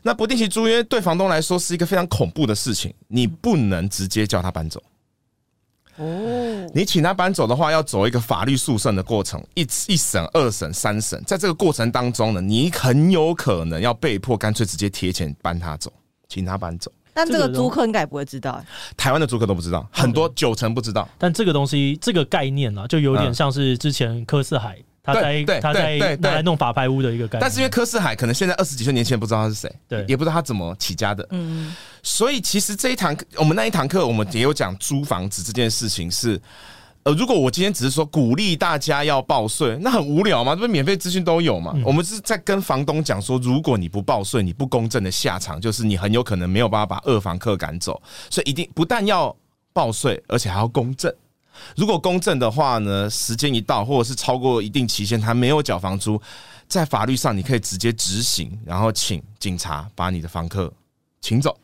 [0.00, 4.82] 那不定期租约对房东来说是一个非常恐怖的事情，你不能直接叫他搬走。
[6.00, 15.92] 哦，你请他搬走的话，要走一个法律诉讼的过程，一一审、二审、三审，在这个过程当中呢，你很有可能要被迫干脆直接贴钱搬他走，
[16.26, 16.90] 请他搬走。
[17.12, 18.64] 但这个租客应该也不会知道，
[18.96, 21.06] 台湾的租客都不知道，很多九成不知道。
[21.18, 24.78] 但这个东西，这个概念啊，就有点像是之前柯四海。
[25.14, 36.40] 他在他在拿来弄法拍屋的一个概念，但是因为柯四海可能现在二十几岁年轻人不知道他是谁，对，也不知道他怎么起家的，嗯，所以其实这一堂我们那一堂课我们也有讲租房子这件事情是，
[37.02, 49.34] 呃，如果我今天只是说鼓励大家要报税，那很无聊嘛，这不免费资讯都有嘛，我们是在跟房东讲说，如果你不报税，你不公正的下场就是你很有可能没有办法把二房客赶走，所以一定不但要
[49.72, 51.12] 报税，而且还要公证。
[51.76, 56.20] 如果公证的话呢，时间一到，或者是超过一定期限，他没有缴房租，
[56.68, 60.72] 在法律上你可以直接执行，然后请警察把你的房客
[61.20, 61.56] 请走，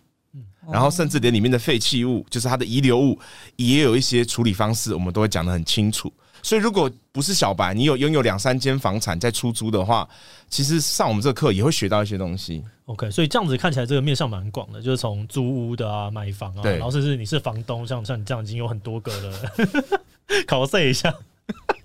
[0.71, 3.19] 然后甚至连里面的废弃物，就是他的遗留物，
[3.57, 6.13] 也有一些处理方式，我们都会讲得很清楚。
[6.47, 10.09] 所以，如果不是小白，你有拥有两三间房产在出租的话，
[10.49, 12.63] 其实上我们这个课也会学到一些东西。
[12.85, 19.51] OK，所以这样子看起来，这个面向蛮广的，就是从租屋的啊、买房啊，然后甚至你是房东，像像你这样已经有很多个了。
[20.47, 21.13] 考试一下，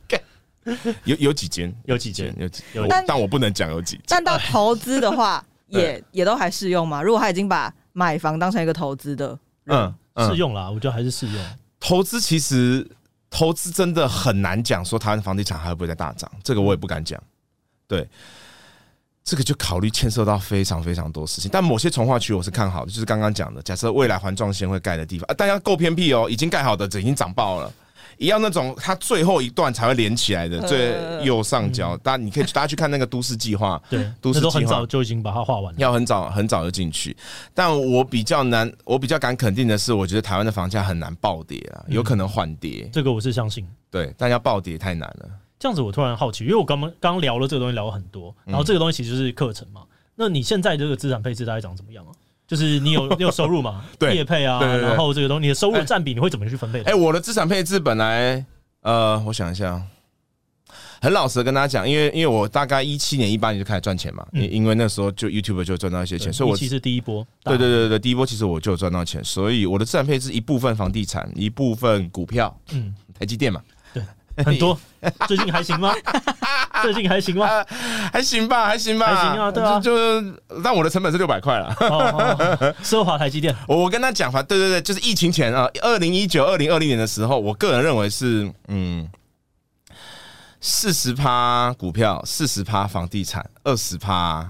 [1.05, 1.75] 有有几间？
[1.85, 2.31] 有几间？
[2.37, 2.63] 有几？
[2.75, 4.03] 有，但我不能讲有几间。
[4.09, 7.01] 但到投资的话， 也也都还适用吗？
[7.01, 9.91] 如果他已经把买房当成一个投资的，嗯，
[10.29, 11.43] 适用啦，我觉得还是适用。
[11.79, 12.87] 投资其实。
[13.31, 16.29] 投资真的很难讲，说台湾房地产还会不会再大涨？
[16.43, 17.19] 这个我也不敢讲。
[17.87, 18.07] 对，
[19.23, 21.49] 这个就考虑牵涉到非常非常多事情。
[21.51, 27.73] 但某些从化区我是看好的，就是刚刚讲的，假设未来环状线会盖的地方，啊，大家够偏僻哦，已经盖好的，这已经涨爆了。
[28.17, 30.95] 一样那种，它最后一段才会连起来的，最
[31.25, 37.15] 右上角，大家你可以大家去看那个都市计划， 对，都市计划很早就已经把它画完了，要很早很早就进去。
[37.53, 43.67] 但我比较难，我比较敢肯定的是，我觉得台湾的房价很难暴跌啊，有可能缓跌，这个我是相信。
[43.89, 45.29] 对，但要暴跌太难了。
[45.59, 49.81] 这样子，我突然好奇，因为我刚刚刚聊了这个东西聊了很多，然后这个东西其实就是课程嘛。
[50.15, 52.11] 那你现在这个资产配置大概长怎么样啊？
[52.51, 53.81] 就是你有你有收入嘛？
[53.97, 56.79] 对，业配啊，然后这个东西你的收入的占比你会怎么去分配？
[56.79, 58.45] 哎、欸欸，我的资产配置本来
[58.81, 59.81] 呃，我想一下，
[61.01, 73.61] 很老实的跟大家讲，因为因为我大概一七年一八年就开始赚钱嘛，因、嗯、因为那时候就 YouTube 就赚到一些钱，所以我其实第一波，对对对对，第一波其实我就有赚到钱，所以我的资产配置一部分房地产，一部分股票，嗯，台积电嘛。
[74.45, 74.77] 很多，
[75.27, 75.93] 最近还行吗？
[76.81, 77.47] 最近还行吗？
[77.47, 77.65] 呃、
[78.13, 81.73] 还行吧，还行吧，还行啊，对啊，就，是但我的成本是六百块了。
[82.83, 89.07] 奢华台积电，我我跟他讲，反对对对，就是疫情前啊，二零一九、二零二零年的时候，我个人认为是嗯，
[90.59, 94.49] 四十趴股票，四十趴房地产，二十趴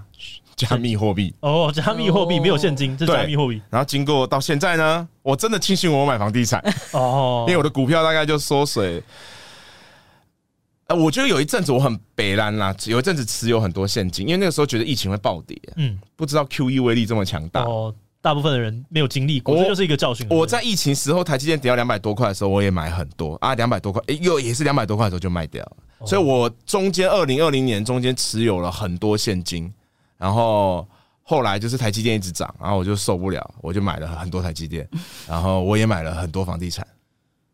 [0.56, 1.34] 加密货币。
[1.42, 3.62] 哦，加密货币没有现金，这是加密货币。
[3.70, 9.04] 然后经过到现在呢，我真的庆幸我买房地产哦，因为我的股票大概就缩水。
[10.94, 17.94] 我觉得有一阵子我很北烂啦，有一阵子持有很多现金，因为那个时候觉得疫情会暴跌，嗯，不知道 QE 威力这么强大哦。
[18.24, 20.28] 大部分的人没有经历过，这就是一个教训。
[20.30, 29.74] 我在疫情时候，台积电跌到两百多块的时候，我也买很多啊，两百多块，又也是两百多块的时候就卖掉了，所以我中间二零二零年中间持有了很多现金，
[30.20, 30.88] 然后
[31.24, 34.88] 后来就是台积电一直涨，然后我就受不了，我就买了很多台积电，
[35.28, 36.86] 然后我也买了很多房地产。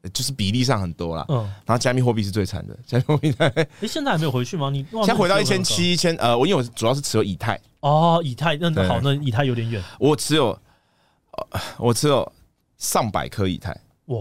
[0.09, 4.69] 就是比例上很多啦，嗯，然后加密货币是最惨的， 加密货币在，哎，现在还没有回去吗？
[4.69, 10.57] 你 现在回到一千七、一千，呃，我因为我主要是持有以太，哦，以太，那好，那以太有点远，我持有，
[11.77, 12.31] 我持有
[12.77, 13.75] 上百颗以太。
[14.05, 14.17] 哇！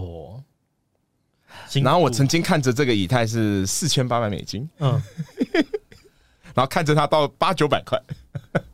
[1.83, 5.01] 然后我曾经看着这个以太是四千八百美金，嗯，
[6.55, 8.01] 然后看着它到八九百块，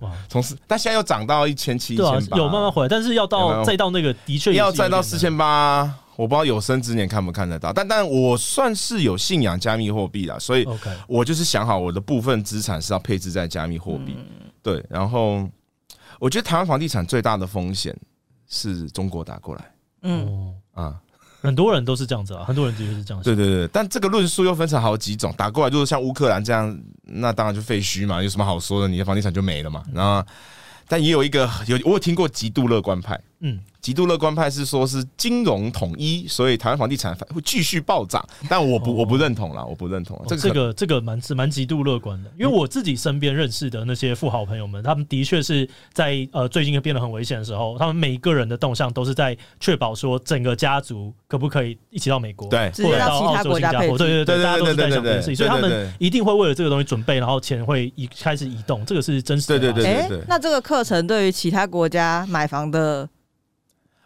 [0.01, 0.11] 哇！
[0.29, 7.73] 从四，但现在又涨到一千七、一千八，有慢慢回来，但是要到再到那个，的确要再到四千八，我不知道有生之年看不看得到。
[7.73, 10.67] 但但我算是有信仰加密货币啦，所以
[11.07, 14.17] 我就是想好我的部分资产是要配置在加密货币。
[14.63, 15.49] 对，然后
[16.19, 17.97] 我觉得台湾房地产最大的风险
[18.49, 21.01] 是中国打过来，嗯啊。
[21.41, 23.29] 很多人都是这样子啊，很多人的确是这样子。
[23.29, 28.87] 对对对，但这个论述又分成好几种，打过来就是像乌克兰这样，那当然就废墟嘛，有什么好说的？
[28.87, 29.83] 你的房地产就没了嘛。
[29.93, 30.25] 然后，
[30.87, 33.61] 但也有一个有，我有听过极度乐观派，嗯。
[33.83, 40.17] 极度乐观派是说，是金融统一，所以台湾房地产会继续暴涨，但我不，我不认同啦，我不认同。
[40.29, 59.59] 这个这个这个蛮是蛮极度乐观的，因为我自己身边认识的那些富豪朋友们，他们的确是在呃最近变得很危险的时候，他们每一个人的动向都是在确保说整个家族可不可以一起到美国，对，或者到澳洲、新加坡，对对对，大家都是在想这件事情，所以他们一定会为了这个东西准备，然后钱会一开始移动，这个是真实的。
[59.59, 63.09] 对对对对，那这个课程对于其他国家买房的。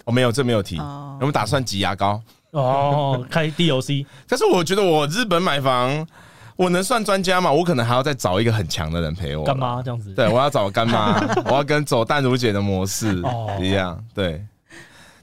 [0.07, 0.79] 我、哦、没有，这没有提。
[0.79, 2.21] 我们打算挤牙膏
[2.53, 4.07] 哦，开 DOC。
[4.29, 6.07] 但是我觉得我日本买房，
[6.55, 7.51] 我能算专家吗？
[7.51, 9.45] 我可能还要再找一个很强的人陪我。
[9.45, 10.15] 干妈这样子？
[10.15, 13.21] 对，我要找干妈， 我要跟走淡如姐的模式
[13.61, 14.01] 一样。
[14.15, 14.45] 对。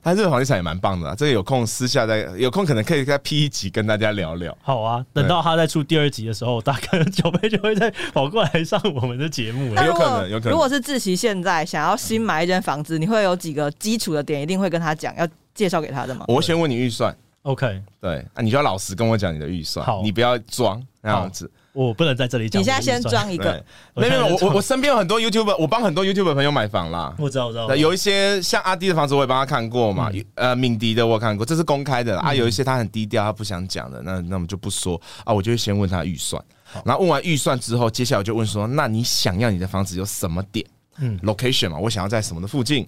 [0.04, 4.56] 但这个房地产也蛮棒的，这个有空私下再有空可能可以再 P 一集跟大家聊聊。
[4.62, 9.86] 好啊，等到他再出第二集的时候，大概九杯就会再跑过来上我们的节目了。
[9.86, 10.52] 有可能，有可能。
[10.52, 16.26] 如果是志奇现在想要新买一间房子，你会有几个基础的点一定会跟他讲，要介绍给他的吗？
[16.28, 17.82] 我先问你预算，OK？
[18.02, 21.50] 对，啊，你就要老实跟我讲你的预算，好，你不要装那样子。
[21.74, 22.62] 我不能在这里讲。
[22.62, 23.64] 你现在先装一个，
[23.96, 27.14] 没有没有，我我我身边有很多 YouTuber，我帮很多 YouTuber 朋友买房啦。
[27.18, 27.76] 我知道，我知道。
[27.76, 30.12] 有一些像阿迪的房子，我也帮他看过嘛。
[30.36, 32.34] 呃，敏迪的我看过，这是公开的啊。
[32.34, 35.34] 有一些他很低调，他不想讲的，那那我们就不说啊。
[35.34, 36.42] 我就会先问他预算，
[36.86, 40.66] 然后问完预算之后，接下来我就问说，那你想要你的房子有什么点？
[41.00, 42.88] 嗯，location 嘛，我想要在什么的附近？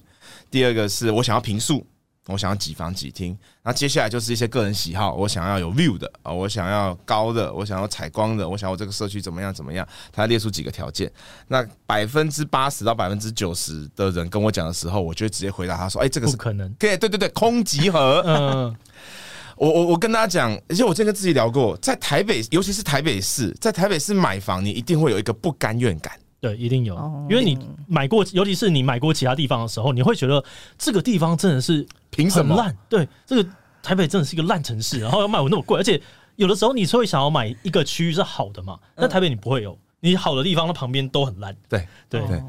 [0.51, 1.83] 第二个是我想要平数。
[2.27, 5.13] 我想要几房几厅，那接下来就是一些个人喜好。
[5.13, 9.87] 我想要有 view 的啊，我想要高的，我想要采光的，我想要这个社区怎么样怎么样。
[10.11, 11.11] 他列出几个条件，
[11.47, 18.23] 那百分之八十到百分之九十的人跟我讲的时候，我就会直接回答他说：“哎，这个是不可能。”对对对对，空集合。
[18.25, 18.75] 嗯，
[19.55, 26.11] 我我我跟大家讲，而且我之前跟自己聊过，在台北，尤其是台北市，在台北市买房，你一定会有一个不甘愿感。
[26.45, 26.95] 对，一定有，
[27.27, 30.43] 因为你买过，尤其是你买过其他地方的时候，你会觉得
[30.77, 32.77] 这个地方真的是凭什么烂？
[32.87, 33.49] 对，这个
[33.81, 35.99] 台北真的是一个烂城市，然后要卖我那么贵，而且
[36.35, 41.51] 有的时候你是会想要买一个区域是好的嘛，那台北你不会有，你好的地方它旁边都很烂。
[41.67, 42.43] 对对对，哦、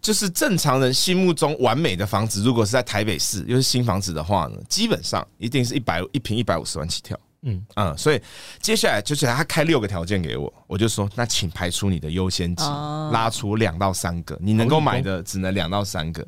[0.00, 7.18] 就是正常人心目中完美的房子，如果是在台北市又是新房子的话呢，基本上一定是一百一平一百五十万起跳。
[7.44, 8.20] 嗯嗯，所以
[8.60, 12.64] 接下来就是他开六个条件给我，我就说那请排出你的优先级，
[13.12, 16.26] 拉出两到三个，你能够买的只能两到三个。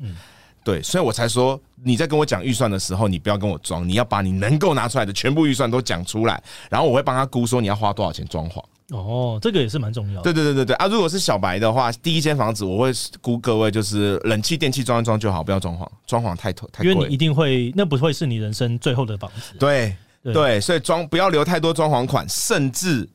[0.63, 8.61] 对，所以我才说你在跟我讲预算的时候，你不要跟我装，你要把你能够拿出来的全部预算都讲出来，然后我会帮他估说你要花多少钱装潢。
[8.89, 10.23] 哦，这个也是蛮重要的。
[10.23, 10.87] 对对对对对啊！
[10.87, 16.91] 如果是小白的话，第一间房子我会估各位就是冷气电器装一装就好，不要装潢，装潢太头太贵。
[16.91, 19.57] 因为你一定会，那不会是你人生最后的房子。
[19.59, 19.95] 对。
[20.33, 23.07] 对，所以装不要留太多装潢款，甚至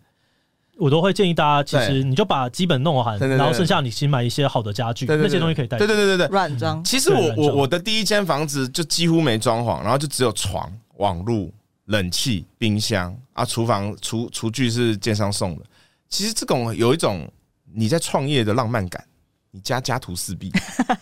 [0.78, 5.78] 我都会建议大家，其实你就把基本弄好，然后剩下你先买一些好的家具，那些东西可以带。
[5.78, 6.82] 对对对对对，软装。
[6.82, 11.52] 其实我我我的第一间房子就几乎没装潢，然后就只有床、网路、
[11.86, 15.64] 冷气、冰箱啊，厨房厨厨具是建商送的。
[16.08, 17.30] 其实这种有一种
[17.72, 19.04] 你在创业的浪漫感，
[19.50, 20.50] 你家家徒四壁，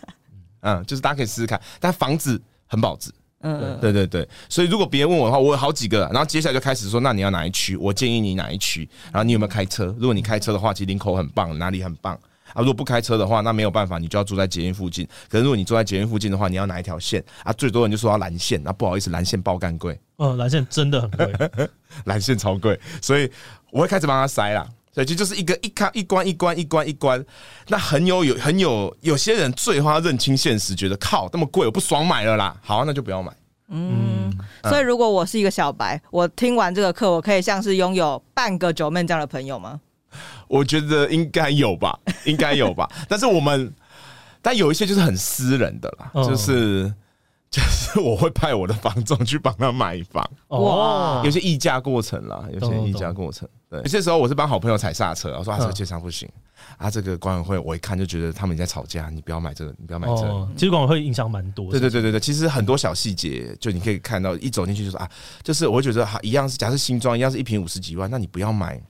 [0.61, 3.11] 嗯，就是大家可以试试看，但房子很保值。
[3.42, 7.74] 嗯，对对对，所以如果别人问我的话，我有好几个，然后接下来就开始说，那你要哪一区？
[7.76, 8.88] 我建议你哪一区？
[9.05, 9.87] 然后你有没有开车？
[9.98, 12.14] 如果你开车的话，其实林口很棒，哪里很棒
[12.53, 12.59] 啊？
[12.59, 15.09] 如果不开车的话，那没有办法，你就要住在捷运附近。
[15.31, 17.53] 可是如果你住在捷运附近的话，你要哪一条线啊？
[17.55, 19.98] 最多人就说要蓝线，那不好意思，蓝线爆干贵。
[20.18, 21.33] 嗯，蓝线真的很贵，
[22.05, 23.31] 蓝线超贵，所以
[23.70, 24.68] 我会开始帮他塞啦。
[24.92, 27.25] 所以这就是一个一卡一关一关一关一关，
[27.69, 33.33] 那很有有很有有些人最后他认清现实，觉得靠那么贵我不爽买了啦，好，那就不要买。
[33.71, 34.31] 嗯，
[34.64, 39.81] 所以如果我是一个小白，我听完这个课，我可以像是拥有半个 Joeman 这样的朋友吗？
[40.48, 41.96] 我觉得应该有吧，
[42.27, 42.90] 应该有吧。
[43.08, 43.73] 但是我们，
[44.42, 46.92] 但有一些就是很私人的啦，就是
[47.53, 53.48] 就是我会派我的房仲去帮他买房，哇，有些议价过程啦，有些议价过程。
[53.69, 56.29] 对，有些时候我是帮好朋友踩刹车，我说啊，这个建商不行
[56.77, 60.48] 啊，这个管委会我一看就觉得他们在吵架，你不要买这个，你不要买这个。
[60.55, 61.69] 其实管委会影响蛮多。
[61.73, 65.11] 对对对对对，其实很多小细节，就你可以看到，一走进去就说啊，
[65.42, 68.81] 就是我会觉得哈，一样是假设新装一样是一瓶五十几万，那你不要买。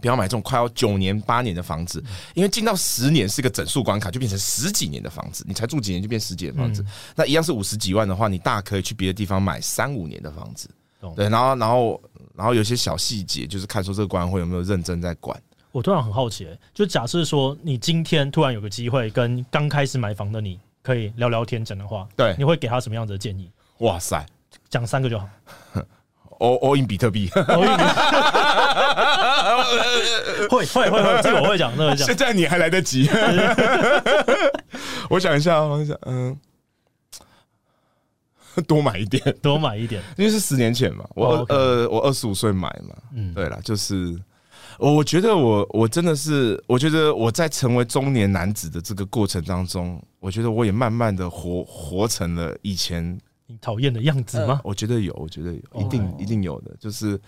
[0.00, 2.02] 不要买这种快要九年八年的房子，
[2.34, 5.44] 因为进到十年是个整数关卡，就变成十几年的房子。
[5.46, 6.84] 你才住几年就变十几年的房子，
[7.14, 10.68] 那一样是五十几万的话，你大可以去别的地方买三五年的房子。
[11.16, 12.00] 对，然后然后
[12.34, 15.40] 然后有些小细节，就是看说这个管委会有没有认真在管。
[15.72, 23.50] 我突然很好奇，就假设说你今天突然有个机会跟刚开始买房的你可以聊聊天讲的话，对，你会给他什么样子的建议？
[23.78, 24.26] 哇塞，
[24.68, 25.28] 讲三个就好。
[26.40, 27.28] all all in 比特币，
[30.50, 32.06] 会会会会，这个我会讲，这个会讲。
[32.06, 33.08] 现在你还来得及。
[35.10, 36.36] 我想一下，我想，嗯，
[38.66, 44.16] 多买一点，多买一点，因为是十年前嘛，我呃，我二十五岁买嘛，嗯，对了，就是
[44.78, 53.18] 我觉得我我真的是，我觉得我在成为中年男子的这个过程当中，我觉得我也慢慢的活活成了以前。
[53.46, 54.60] 你讨厌的样子吗？
[54.62, 56.70] 我觉得有，我觉得有，一定一定有的。
[56.78, 57.20] 就是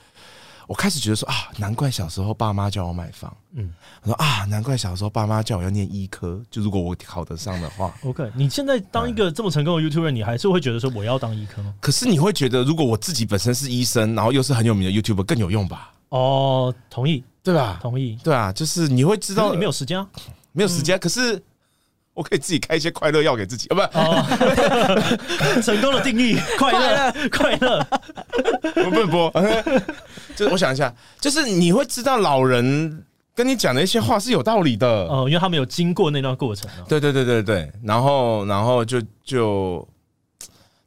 [0.66, 3.34] 我开始觉得说啊，难怪小时候爸妈叫我买房。
[3.54, 6.40] 嗯，我说啊，难怪小时候爸妈叫我要念医科。
[6.50, 8.30] 就如果我考得上的话， OK。
[8.34, 11.74] 你现在当一个这么成功的 YouTuber，你还是会觉得说我要当医科吗？
[11.80, 15.92] 可是你会觉得，如果我自己本身是医生，然后又是很有名的 YouTuber，更有用吧？
[16.10, 17.78] 哦，同意，对吧？
[17.82, 20.06] 同意，对啊，就是你会知道你没有时间啊，
[20.52, 21.42] 没有时间，可是。
[22.14, 24.22] 我可以自己开一些快乐药给自己，啊，不，哦，
[25.64, 27.86] 成功的定义， 快乐，快乐。
[28.84, 29.32] 我不能播，
[30.36, 33.04] 就是我想一下，就是你会知道老人
[33.34, 36.70] 跟你讲的一些话是有道理的，哦，因为他们有经过那段过程。
[36.88, 39.86] 对对对对对，然后然后就就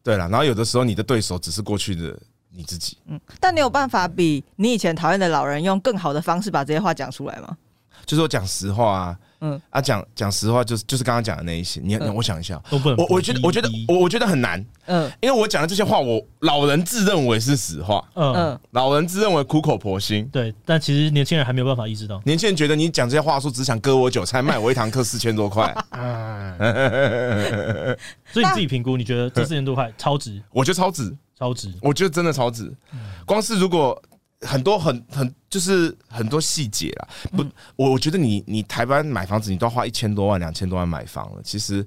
[0.03, 2.17] 对了，然后有的时候你的对手只是过去的
[2.51, 2.97] 你自己。
[3.07, 7.57] 嗯，但你有办法比你以前讨厌的老人用更好的方式把这些话讲出来吗？
[8.05, 9.19] 就是我讲实话啊。
[9.41, 11.81] 嗯啊，讲讲实话，就是就是刚刚讲的那一些。
[11.83, 14.63] 你，我想一下，我我觉得我觉得我我觉得很难。
[14.85, 18.03] 嗯，因为我讲的这些话，我老人自认为是实话。
[18.15, 20.27] 嗯，老人自认为苦口婆心。
[20.31, 22.21] 对，但其实年轻人还没有办法意识到。
[22.25, 25.75] 年轻人觉得你讲这些话术，只想割我韭菜，卖我一堂课四千多块。
[25.91, 26.57] 嗯
[28.31, 30.41] 所以你自己评估，你觉得这四千多块超值？
[30.51, 31.73] 我觉得超值，超值。
[31.81, 32.73] 我觉得真的超值。
[33.25, 34.01] 光是如果。
[34.41, 41.41] 很多很很就是很多细节啦，不，我我觉得你你台湾买房子，你都要花一千多万两千多万买房了。
[41.43, 41.85] 其实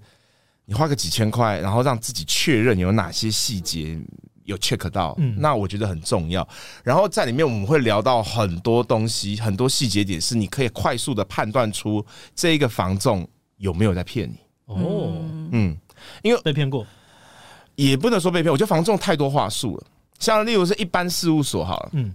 [0.64, 3.98] 你花个几千块，然后让自己确认有哪些细节
[4.44, 6.46] 有 check 到，那我觉得很重要。
[6.82, 13.28] 然后在里面我们会聊到很多东西，很多细节点是你可以快速的判断出这一个房仲
[13.58, 14.36] 有没有在骗你。
[14.64, 15.12] 哦，
[15.52, 15.76] 嗯，
[16.22, 16.86] 因为被骗过，
[17.76, 18.50] 也不能说被骗。
[18.50, 19.86] 我觉得房仲太多话术了，
[20.18, 22.14] 像例如是一般事务所好了，嗯。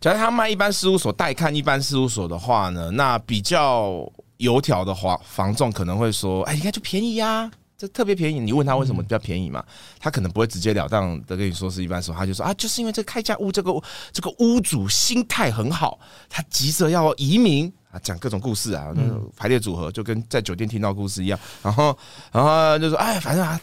[0.00, 9.64] 假如他卖一般事务所代看一般事务所的话呢，那比较油条的话，房仲可能会说：“哎，你看就便宜呀，这特别便宜。”你问他为什么比较便宜嘛？
[9.98, 13.72] 他可能不会直截了当的跟你说是一般事，他就说：“啊，就是因为这个开价屋，这个
[14.12, 21.38] 这个屋主心态很好，他急着要移民啊，讲各种故事啊，那种排列组合就跟在酒店听到故事一样。
[21.62, 21.96] 然后，
[22.30, 23.60] 然后就说：哎，反正啊。”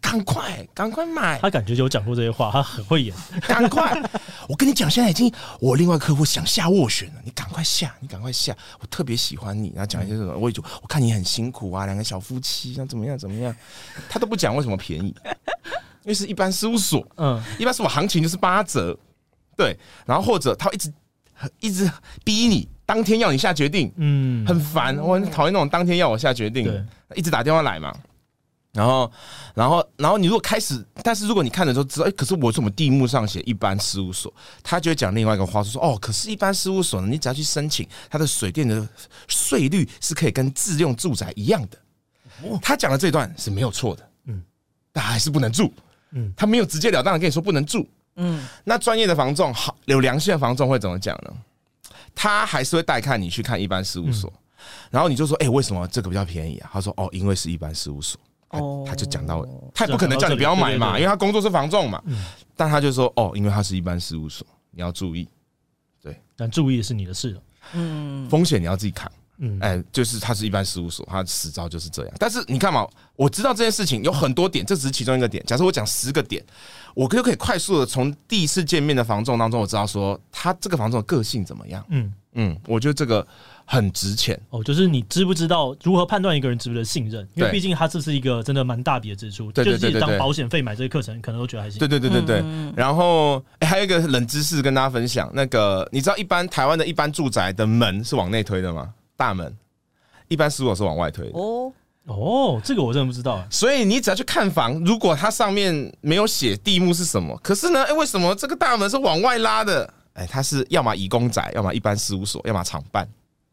[0.00, 1.38] 赶快，赶快买！
[1.38, 3.14] 他感觉有讲过这些话，他很会演。
[3.46, 4.02] 赶快，
[4.48, 8.56] 我跟你讲，现在已经我另外客户想下斡旋了，你赶快下，你赶快下。
[8.80, 13.54] 我特别喜欢你，然后讲一些什么，我也就我看你很辛苦啊，两个小夫妻，那怎么样怎么样？
[14.08, 15.14] 他都不讲为什么便宜，
[16.04, 18.98] 因为是一般事务所，嗯，一般事务所行情就是八折，
[19.54, 20.92] 对，然后或者他一直
[21.60, 21.90] 一直
[22.24, 27.94] 逼你当天要你下决定，嗯，很烦，我很讨厌那种当天要我下决定，一直打电话来嘛。
[28.78, 29.12] 然后，
[29.54, 38.88] 然后，然后你如果开始，但是如果你看的时候知道，哎，可是我怎么地目上写一般事务所，他就会讲另外一个话说，说哦，可是，一般事务所呢，你只要去申请，它的水电的
[39.26, 41.78] 税率是可以跟自用住宅一样的。
[42.62, 44.40] 他讲的这段是没有错的，嗯，
[44.92, 45.72] 但还是不能住，
[46.12, 51.32] 嗯，他没有直截了当的跟你说不能住，嗯，那专业的房仲好有良心的房仲会怎么讲呢？
[52.14, 54.32] 他还是会带看你去看一般事务所，
[54.88, 56.70] 然后你就说，哎，为什么这个比较便宜啊？
[56.72, 58.20] 他说，哦，因为是一般事务所。
[58.50, 62.02] 哦，他就讲到，他也不可能叫你不要买嘛，因为他工作是房仲嘛。
[62.56, 65.28] 但他就说，哦，因为他是一般事务所，你要注意。
[66.02, 67.42] 对，但注意是你的事了。
[67.74, 69.10] 嗯，风险你要自己扛。
[69.40, 72.14] 嗯，哎，就是他是一般事务所，他实招就是这样。
[72.18, 72.84] 但是你看嘛，
[73.14, 75.44] 我知道这件事情有很多点，这只是其中一个点。
[75.46, 76.44] 假设我讲十个点，
[76.94, 81.84] 我就可以快速的从第一次见面的房仲当中，我知道说他这个房仲的个性怎么样。
[81.90, 83.24] 嗯嗯，我觉得这个
[83.70, 87.28] 很值钱哦，就是你知不知道如何判断一个人值不值得信任？
[87.34, 91.78] 因为毕竟他这是一个真的蛮大笔的支出，就是当保险费买这个课程，可能都觉得还行。
[91.78, 92.42] 对对对对对。
[92.74, 98.94] 然后，哎，还有一个冷知识跟大家分享，那个你知道一般台湾的一般住宅的门是往内推的吗？
[99.18, 99.54] 大门，
[100.28, 101.38] 一般事务所是往外推的。
[101.38, 101.70] 哦
[102.06, 103.44] 哦，这个我真的不知道。
[103.50, 109.92] 所以你只要去看房，如果它上面没有写地目是什么，可是呢，哎，为什么这个大门是往外拉的？
[110.14, 113.06] 哎，它是要么以公宅，要么一般事务所，要么厂办。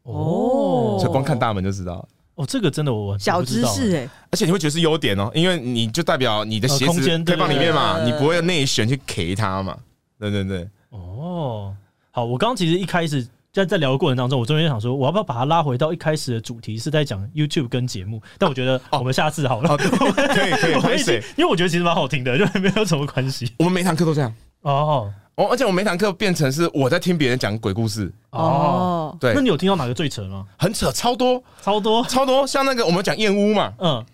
[0.06, 2.06] 哦，所以光看大门就知道。
[2.36, 9.76] 哦，这个真的我小知识哎，而且你会觉得是优点哦，因为你就代表你的鞋子可以放里面嘛，你不会内旋去 K 它嘛，
[10.18, 10.68] 对对对。
[10.90, 11.74] 哦，
[12.10, 18.20] 好，我刚刚其实一开始在在聊的过程当中，我中间想说，我要不要把它拉回到一开始的主题，是在讲 YouTube 跟节目？
[18.36, 20.98] 但我觉得我们下次好了，可以可以，可以，
[21.38, 23.50] 因为我觉得其实蛮好听的，就没有什么关系。
[23.58, 24.30] 我们每堂课都这样。
[24.60, 25.10] 哦。
[25.36, 29.16] 哦，而且我每堂课变成是我在听别人讲鬼故事哦。
[29.20, 30.46] 对，那你有听到哪个最扯吗？
[30.58, 32.46] 很扯，超多，超多，超多。
[32.46, 34.04] 像那个我们讲燕屋嘛，嗯。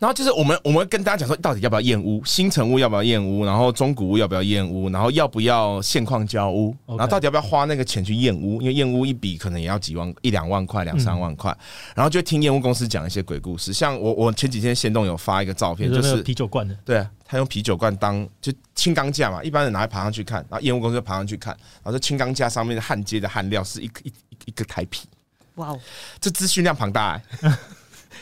[0.00, 2.20] 然后就是我们我们跟大家讲说，到底要不要燕屋？
[2.24, 3.44] 新城屋要不要燕屋？
[3.44, 4.90] 然后中古屋要不要燕屋？
[4.90, 6.74] 然后要不要现况交屋？
[6.86, 8.60] 然后到底要不要花那个钱去燕屋？
[8.60, 11.56] 因为燕屋一笔可能也要几万一两万块两三万块。
[11.94, 13.72] 然后就听燕屋公司讲一些鬼故事。
[13.72, 24.12] 像我我前几天限动有发一个照片，就是啤酒罐的，对啊，他用啤酒罐当就轻钢架嘛，一般人拿来爬上去看，然后烟雾公司就爬上去看，然后这轻钢架上面的焊接的焊料是一个一
[24.44, 25.08] 一个台皮。
[25.56, 25.80] 哇哦，
[26.20, 27.58] 这资讯量庞大哎。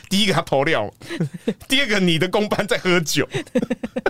[0.09, 0.91] 第一个他偷料，
[1.67, 3.27] 第二个你的工班在喝酒，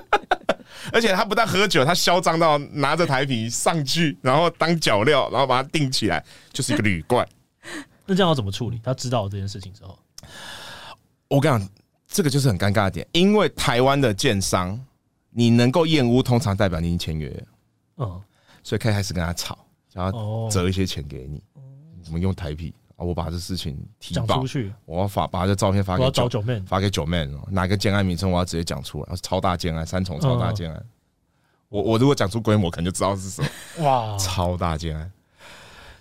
[0.91, 6.23] 而且他不但喝酒，他嚣张到拿着台皮上去，然后当脚料，然后把它钉起来，
[6.53, 7.27] 就是一个铝罐。
[8.05, 8.79] 那这样要怎么处理？
[8.83, 9.97] 他知道这件事情之后，
[11.27, 11.69] 我跟你讲，
[12.07, 14.79] 这个就是很尴尬的点，因为台湾的建商，
[15.33, 17.43] 你能够验屋，通常代表你已经签约了，
[17.97, 18.21] 嗯，
[18.63, 19.57] 所以可以开始跟他吵，
[19.93, 21.41] 想要折一些钱给你，
[22.03, 22.73] 怎么用台币？
[22.95, 23.03] 啊？
[23.03, 30.85] 我把这事情提报出去，我要发把这照片发给九妹，发给九妹，哪个建案名称我要直接讲出来，超大建案，三重超大建案。
[31.69, 33.83] 我我如果讲出规模，可能就知道是什么。
[33.83, 35.11] 哇，超大建案，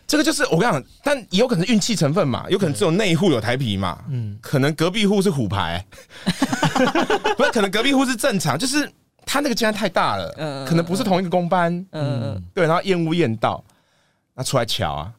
[0.06, 5.82] 这个就是我跟你讲，但也有可能是运气成分嘛，有可能只有内户有台皮嘛，嗯，可能隔壁户是虎牌，
[7.38, 8.86] 不是，可能隔壁户是正常，就是
[9.26, 13.62] 他那个竟然太大了，可能不是同一个公班，嗯，对，然后验屋验到，
[14.34, 15.12] 那出来瞧啊。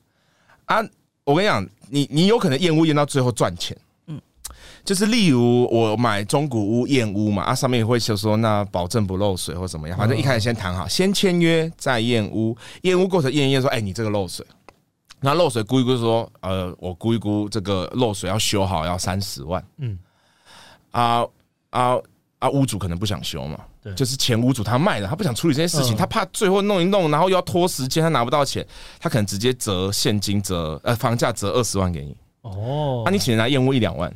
[0.65, 0.81] 啊！
[1.25, 3.77] 我跟你讲，你你有可能验屋验到最后赚钱，
[4.07, 4.19] 嗯，
[4.83, 14.45] 就是例如我买中古屋验屋嘛，啊，上面也会写说那保证不漏水或怎么样，反正一开始先谈好，先签约再验屋，验屋过程验一验说，哎，你这个漏水，
[15.19, 19.97] 那漏水估一估说，呃，我估一估这个漏水要修好要三十万，嗯，
[20.91, 21.25] 啊
[21.69, 21.97] 啊
[22.43, 23.57] 啊，屋主可能不想修嘛。
[23.95, 28.65] 就是前屋主他卖了，他不想处理这些事情，他怕最后弄一弄，然后又要拖时间，他拿不到钱，
[28.99, 34.13] 他可能直接折现金折呃房价折二十万给你哦，那你请人来验屋一两万，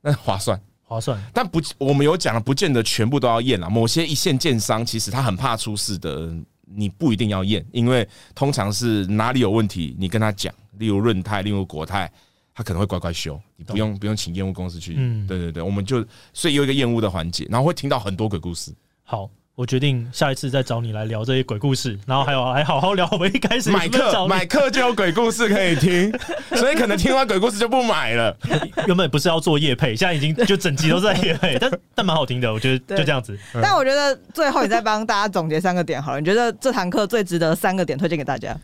[0.00, 6.32] 那划算划算，但不我们有讲了，不见得全部都要验了，某些一线建商其实他很怕出事的，
[6.64, 12.08] 你不一定要验，因为通常是哪里有问题，你跟他讲，例如润泰，例如国泰。
[12.54, 14.94] 他可能会乖乖修，你不用不用请验屋公司去。
[14.96, 18.72] 嗯，对对对，我们就所以有一个验屋的环节，然后会听到很多鬼故事。
[19.04, 23.08] 好，我决定下一次再找你来聊这些鬼故事，然后还有 还好好聊。
[23.12, 26.12] 我们一开始买课买课就有鬼故事可以听，
[26.54, 28.36] 所以可能听完鬼故事就不买了。
[28.86, 33.38] 原本不是要做夜配，现在已经就整集都在夜配， 但但蛮好听的，我觉得就这样子。
[33.54, 38.56] 但我觉得最后你再帮大家总结三个点好了，你觉得这堂课最值得三个点推荐给大家？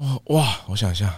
[0.00, 1.14] 哇哇，我想一下。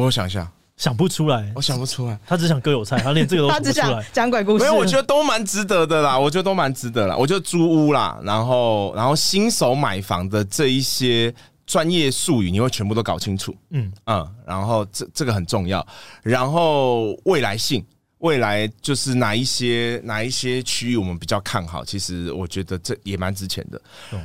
[0.00, 1.52] 我想一下，想不出来。
[1.54, 3.84] 我想不出来，他只想割韭菜，他连这个都 想不出来。
[3.84, 4.64] 他只想讲鬼故事。
[4.64, 6.18] 没有，我觉得都蛮值得的啦。
[6.18, 7.16] 我觉得都蛮值得啦。
[7.16, 11.32] 我觉得租屋啦，然后然后新手买房的这一些
[11.66, 13.54] 专业术语，你会全部都搞清楚。
[13.70, 15.86] 嗯嗯，然后这这个很重要。
[16.22, 17.84] 然后未来性，
[18.22, 21.84] 未来就是哪一些哪一些区域我们比较看好？
[21.84, 23.80] 其实我觉得这也蛮值钱的。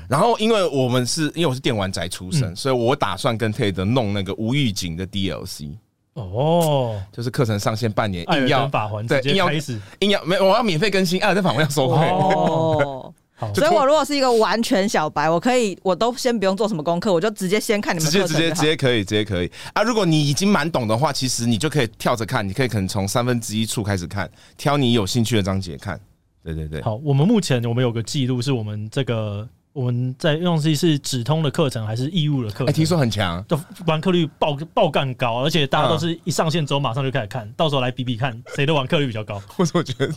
[0.07, 5.71] 然后因为我们是因为我是电玩宅出身，所以我打算跟 Ted 弄那个无预警的 DLC。
[6.13, 12.01] 哦，就是课程上线半年，硬要法环对，硬要开始，硬要没我要免费更新，艾尔登法环要收费。
[12.09, 13.13] 哦。
[13.53, 18.11] 所以，我如果是一个完全小白，我可以，我都先不用做什么功课，我就直接先看你们。
[18.11, 19.83] 直接直接直接可以，直接可以啊！
[19.83, 24.27] 如果你已经蛮懂的话，其实你就可以跳着看，你可以可能从三分之一处开始看，
[24.57, 25.99] 挑你有兴趣的章节看。
[26.43, 26.81] 对对对。
[26.81, 29.47] 好，我们目前我们有个记录，是我们这个
[29.77, 32.67] 我们在用的是止通的课程还是义务的课程？
[32.67, 39.39] 哎，听说很强，就完课率爆爆干高，而且大家都是一上线之后马上就开始看，嗯、到时候来比比看谁的完课率比较高。
[39.55, 40.11] 我怎么觉得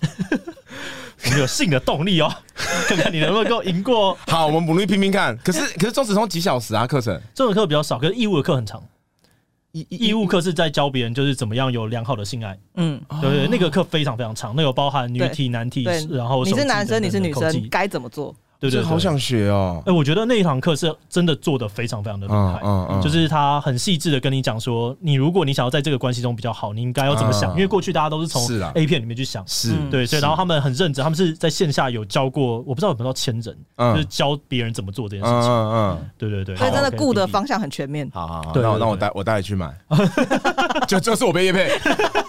[1.27, 2.33] 我们有性的动力哦，
[2.89, 4.17] 看看你能不能够赢过。
[4.27, 5.37] 好，我们努力拼拼看。
[5.45, 6.87] 可是可是中指通几小时啊？
[6.87, 8.83] 课程中指课比较少，可是义务的课很长。
[9.73, 12.59] 义义务课是在教别人就是怎么样有良好的性爱。
[12.77, 18.35] 嗯，对对，那个课非常非常长，那有包含女体、男体，然后你是男生，你是女生，该怎么做？
[18.61, 19.83] 对对，好想学哦！
[19.87, 27.51] 哎，我觉得那一堂课是真的做的非常非常的厉害，嗯嗯，就是他很细致的跟你讲说，你如果你想要在这个关系中比较好，你应该要怎么想？
[27.53, 28.43] 因为过去大家都是从
[28.75, 29.73] A 片里面去想，是。
[29.91, 38.07] 对，所以然后他们很认真，他们是在线下有教过，我不知道有没有到千人，就是教别人怎么做这件事情，嗯嗯，对对对，所以真的顾的方向很全面。
[38.13, 39.75] 好好好，那我那我带我带你去买，
[40.87, 41.71] 就 就是我被业配，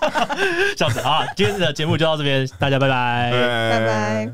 [0.78, 1.26] 笑死啊！
[1.36, 4.34] 今天的节目就到这边，大家拜拜，拜拜。